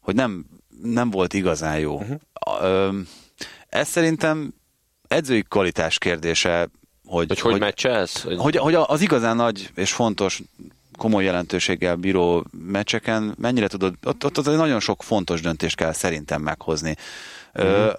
[0.00, 0.44] hogy nem,
[0.82, 1.94] nem volt igazán jó.
[1.94, 2.94] Uh-huh.
[3.68, 4.54] Ez szerintem
[5.08, 6.68] edzői kvalitás kérdése,
[7.06, 7.28] hogy...
[7.28, 8.22] Hogy hogy, hogy meccselsz?
[8.22, 8.38] Hogy...
[8.38, 10.42] hogy, hogy az igazán nagy és fontos
[10.98, 16.42] komoly jelentőséggel bíró meccseken mennyire tudod, ott, ott, ott nagyon sok fontos döntést kell szerintem
[16.42, 16.90] meghozni.
[16.90, 17.64] Mm.
[17.64, 17.90] Ö,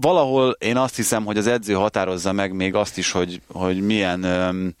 [0.00, 4.22] valahol én azt hiszem, hogy az edző határozza meg még azt is, hogy, hogy milyen
[4.22, 4.74] öm,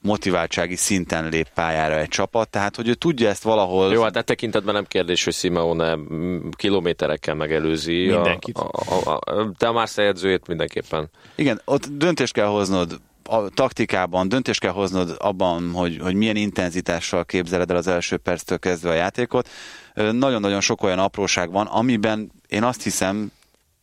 [0.00, 3.92] motiváltsági szinten lép pályára egy csapat, tehát hogy ő tudja ezt valahol...
[3.92, 5.98] Jó, hát e tekintetben nem kérdés, hogy Simeone
[6.56, 8.06] kilométerekkel megelőzi.
[8.06, 8.58] Mindenkit.
[8.58, 11.10] A, a, a, a, te a Marseille edzőjét mindenképpen.
[11.34, 17.24] Igen, ott döntést kell hoznod a taktikában döntést kell hoznod abban, hogy, hogy milyen intenzitással
[17.24, 19.48] képzeled el az első perctől kezdve a játékot.
[19.94, 23.32] Nagyon-nagyon sok olyan apróság van, amiben én azt hiszem,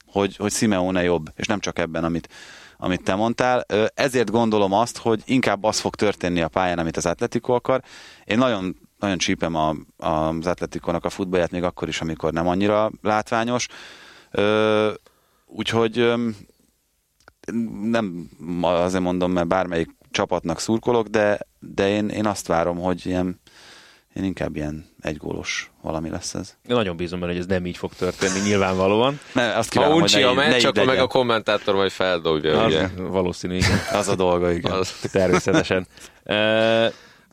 [0.07, 2.29] hogy, hogy Simeone jobb, és nem csak ebben, amit,
[2.77, 3.65] amit te mondtál.
[3.93, 7.81] Ezért gondolom azt, hogy inkább az fog történni a pályán, amit az Atletico akar.
[8.25, 12.47] Én nagyon nagyon csípem a, a, az Atletikonak a futballját, még akkor is, amikor nem
[12.47, 13.67] annyira látványos.
[15.45, 16.13] Úgyhogy
[17.81, 18.29] nem
[18.61, 23.39] azért mondom, mert bármelyik csapatnak szurkolok, de, de én, én azt várom, hogy ilyen,
[24.15, 26.55] én inkább ilyen egygólos valami lesz ez.
[26.67, 29.19] Én nagyon bízom benne, hogy ez nem így fog történni, nyilvánvalóan.
[29.33, 32.87] Ne, azt kívánom, ha uncsi a meccs, akkor meg a kommentátor majd feldobja, az, ugye?
[32.97, 33.79] Valószínű, igen.
[33.99, 34.71] Az a dolga, igen.
[34.71, 34.99] Az.
[35.11, 35.87] Természetesen.
[36.25, 36.35] Uh,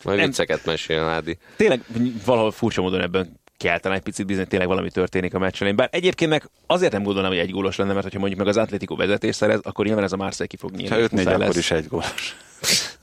[0.04, 1.38] majd nem, vicceket mesél, Nádi.
[1.56, 1.84] Tényleg
[2.24, 5.76] valahol furcsa módon ebben keltene egy picit bizony tényleg valami történik a meccsen.
[5.76, 8.56] Bár egyébként meg azért nem gondolnám, hogy egy gólos lenne, mert ha mondjuk meg az
[8.56, 10.88] Atlético vezetés szerez, akkor nyilván ez a Marseille ki fog nyílni.
[10.88, 12.36] Ha 5 4 akkor is egy gólos.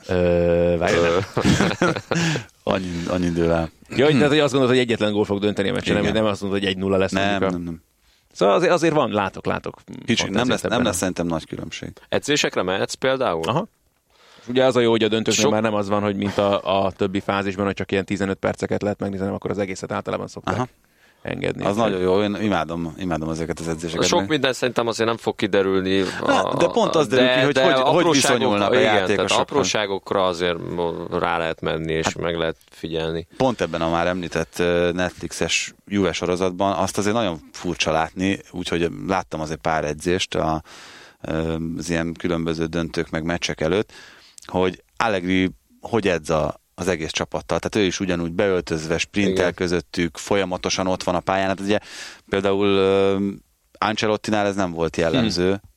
[2.63, 3.69] annyi, annyi idővel.
[3.89, 6.25] Ja, hogy, tehát, hogy azt gondolod, hogy egyetlen gól fog dönteni a meccsen, nem, nem
[6.25, 7.11] azt mondod, hogy egy nulla lesz.
[7.11, 7.81] Nem, nem, nem.
[8.31, 9.81] Szóval azért, azért van, látok, látok.
[10.05, 11.89] Kicsi, nem lesz, nem lesz szerintem nagy különbség.
[12.09, 13.43] Edzésekre mehetsz például?
[13.43, 13.67] Aha.
[14.47, 15.51] Ugye az a jó, hogy a döntőknél Sok...
[15.51, 18.81] már nem az van, hogy mint a, a többi fázisban, hogy csak ilyen 15 perceket
[18.81, 20.55] lehet megnézni, hanem akkor az egészet általában szokták.
[20.55, 20.67] Aha
[21.21, 21.65] engedni.
[21.65, 24.07] Az nagyon jó, én imádom, imádom ezeket az edzéseket.
[24.07, 26.01] Sok minden szerintem azért nem fog kiderülni.
[26.21, 29.39] A, de pont az derül ki, hogy de hogy, hogy viszonyulnak igen, a játékosok.
[29.39, 30.57] Apróságokra azért
[31.11, 33.27] rá lehet menni, és hát, meg lehet figyelni.
[33.37, 34.57] Pont ebben a már említett
[34.93, 40.61] Netflixes Juve sorozatban azt azért nagyon furcsa látni, úgyhogy láttam azért pár edzést a,
[41.77, 43.91] az ilyen különböző döntők meg meccsek előtt,
[44.49, 45.49] hogy Allegri
[45.81, 47.59] hogy edz a, az egész csapattal.
[47.59, 49.53] Tehát ő is ugyanúgy beöltözve, sprintel Igen.
[49.53, 51.47] közöttük, folyamatosan ott van a pályán.
[51.47, 51.79] Hát ugye
[52.29, 53.21] például uh,
[53.77, 55.47] Ancelottinál ez nem volt jellemző.
[55.47, 55.67] Hmm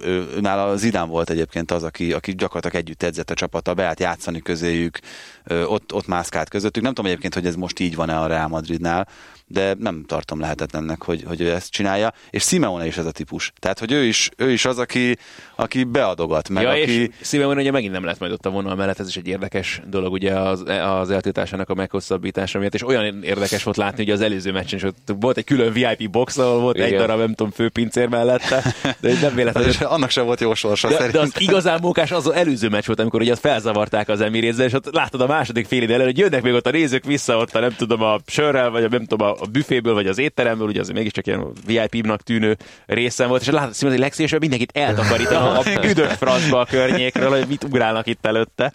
[0.00, 4.40] ő, nála Zidán volt egyébként az, aki, aki gyakorlatilag együtt edzett a csapata, beállt játszani
[4.40, 4.98] közéjük,
[5.46, 6.82] ott, ott mászkált közöttük.
[6.82, 9.08] Nem tudom egyébként, hogy ez most így van-e a Real Madridnál,
[9.52, 12.12] de nem tartom lehetetlennek, hogy, hogy ő ezt csinálja.
[12.30, 13.52] És Simeone is ez a típus.
[13.58, 15.18] Tehát, hogy ő is, ő is az, aki,
[15.56, 16.48] aki beadogat.
[16.48, 16.80] Meg ja, aki...
[16.80, 19.82] és Simeone ugye megint nem lett majd ott a vonal mellett, ez is egy érdekes
[19.86, 24.20] dolog, ugye az, az eltiltásának a meghosszabbítása miatt, és olyan érdekes volt látni, hogy az
[24.20, 26.88] előző meccsen is ott volt egy külön VIP box, ahol volt Igen.
[26.88, 29.72] egy darab, nem tudom, főpincér mellette, de nem véletlenül.
[29.96, 33.00] annak sem volt jó sorsa de, de, az igazán mókás az, az előző meccs volt,
[33.00, 36.52] amikor ugye felzavarták az emirézzel, és ott látod a második fél ide hogy jönnek még
[36.52, 39.41] ott a nézők vissza ott a nem tudom a sörrel, vagy a, nem tudom a
[39.46, 43.98] büféből, vagy az étteremből, ugye az mégiscsak ilyen VIP-nak tűnő részem volt, és látod, hogy
[43.98, 48.72] legszívesebben mindenkit eltakarít a, a üdök francba a környékről, hogy mit ugrálnak itt előtte.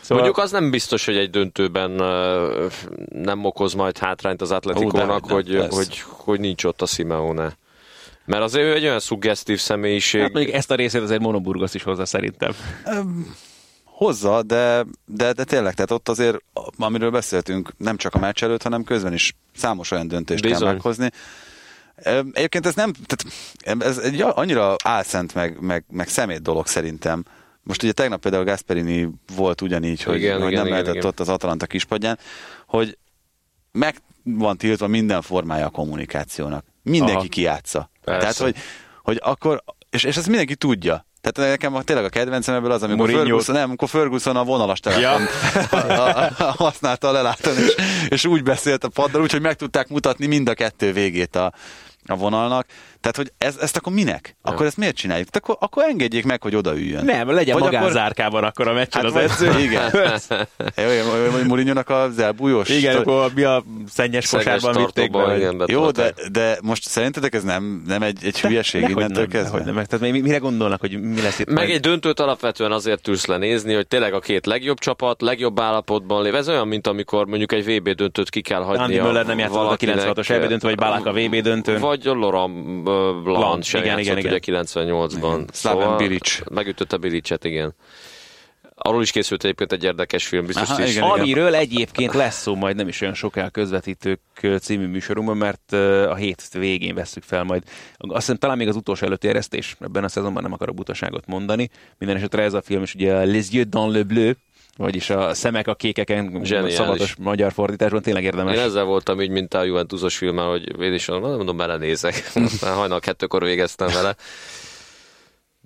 [0.00, 0.22] Szóval...
[0.22, 1.90] Mondjuk az nem biztos, hogy egy döntőben
[3.08, 7.56] nem okoz majd hátrányt az Atletikónak, hogy, hogy, hogy nincs ott a Simeone.
[8.24, 10.20] Mert azért ő egy olyan szuggesztív személyiség.
[10.20, 12.52] Hát mondjuk ezt a részét azért Monoburgos is hozza szerintem.
[13.94, 16.38] Hozza, de, de, de tényleg, tehát ott azért,
[16.78, 20.58] amiről beszéltünk, nem csak a meccs előtt, hanem közben is számos olyan döntést Bizony.
[20.58, 21.10] kell meghozni.
[22.32, 27.24] Egyébként ez nem, tehát ez egy annyira álszent, meg, meg, meg szemét dolog szerintem.
[27.62, 31.06] Most ugye tegnap például Gasperini volt ugyanígy, hogy, igen, hogy igen, nem igen, lehetett igen.
[31.06, 32.18] ott az Atalanta kispadján,
[32.66, 32.98] hogy
[33.72, 36.64] meg van tiltva minden formája a kommunikációnak.
[36.82, 37.28] Mindenki Aha.
[37.28, 37.90] kiátsza.
[38.04, 38.20] Persze.
[38.20, 38.56] Tehát, hogy,
[39.02, 41.06] hogy akkor, és, és ezt mindenki tudja.
[41.24, 45.26] Tehát nekem tényleg a kedvencem ebből az, amikor Ferguson, nem, amikor Ferguson a vonalas telefon
[45.98, 46.30] ja.
[46.64, 47.74] használta a lelátón, és,
[48.08, 51.52] és úgy beszélt a paddal, úgyhogy meg tudták mutatni mind a kettő végét a,
[52.06, 52.66] a vonalnak.
[53.04, 54.36] Tehát, hogy ez, ezt akkor minek?
[54.44, 54.50] Ja.
[54.50, 55.28] Akkor ezt miért csináljuk?
[55.28, 57.04] Tehát akkor, akkor engedjék meg, hogy odaüljön.
[57.04, 59.60] Nem, legyen Vagy magánzárkában akkor, akkor a meccsen hát az edző.
[59.60, 59.92] Igen.
[61.46, 62.68] Mourinho-nak az elbújós.
[62.68, 65.36] Igen, akkor mi a szennyes kosárban vitték be.
[65.36, 69.56] Igen, Jó, de, de most szerintetek ez nem, nem egy, egy hülyeség de, innentől kezdve?
[69.56, 71.50] Hogy nem, tehát mire gondolnak, hogy mi lesz itt?
[71.50, 76.22] Meg egy döntőt alapvetően azért tűrsz lenézni, hogy tényleg a két legjobb csapat, legjobb állapotban
[76.22, 76.34] lév.
[76.34, 78.82] Ez olyan, mint amikor mondjuk egy VB döntőt ki kell hagyni.
[78.82, 81.80] Andy Möller nem játszott a 96-os VB döntő, vagy Balák a VB döntőn.
[81.80, 84.32] Vagy Laurent Blanc sem igen, igen, igen.
[84.32, 85.52] ugye 98-ban.
[85.52, 86.38] Szóval Bilic.
[86.50, 87.74] Megütötte Bilicet, igen.
[88.76, 90.90] Arról is készült egyébként egy érdekes film, biztos Aha, is.
[90.90, 91.60] Igen, Amiről igen.
[91.60, 94.20] egyébként lesz szó majd nem is olyan soká közvetítők
[94.60, 95.72] című műsorunkban, mert
[96.08, 97.62] a hét végén veszük fel majd.
[97.96, 101.70] Azt hiszem talán még az utolsó előtti eresztés, ebben a szezonban nem akarok butaságot mondani.
[101.98, 104.32] Minden esetre ez a film is ugye Les Yeux dans le bleu,
[104.76, 106.74] vagyis a szemek a kékeken, Zseniális.
[106.74, 108.56] szabados magyar fordításban tényleg érdemes.
[108.56, 112.32] Én ezzel voltam így, mint a Juventusos filmmel, hogy én is mondom, belenézek.
[112.60, 114.16] Hajnal kettőkor végeztem vele.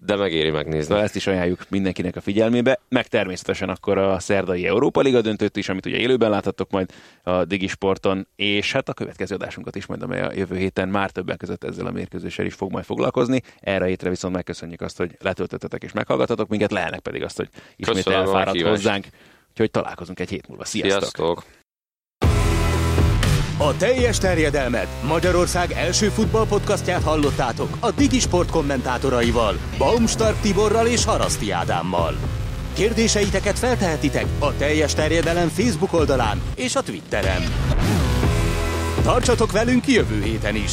[0.01, 0.95] De megéri megnézni.
[0.95, 5.57] Na, ezt is ajánljuk mindenkinek a figyelmébe, meg természetesen akkor a szerdai Európa Liga döntőt
[5.57, 6.93] is, amit ugye élőben láthattok majd
[7.23, 11.37] a Digisporton, és hát a következő adásunkat is majd, amely a jövő héten már többek
[11.37, 13.43] között ezzel a mérkőzéssel is fog majd foglalkozni.
[13.61, 17.97] Erre hétre viszont megköszönjük azt, hogy letöltöttetek és meghallgatatok minket, lehenek pedig azt, hogy ismét
[17.97, 19.07] Köszönöm elfáradt hozzánk.
[19.51, 20.65] Úgyhogy találkozunk egy hét múlva.
[20.65, 21.01] Sziasztok!
[21.01, 21.45] Sziasztok.
[23.61, 31.51] A teljes terjedelmet Magyarország első futballpodcastját hallottátok a Digi Sport kommentátoraival, Baumstark Tiborral és Haraszti
[31.51, 32.17] Ádámmal.
[32.75, 37.43] Kérdéseiteket feltehetitek a teljes terjedelem Facebook oldalán és a Twitteren.
[39.03, 40.73] Tartsatok velünk jövő héten is!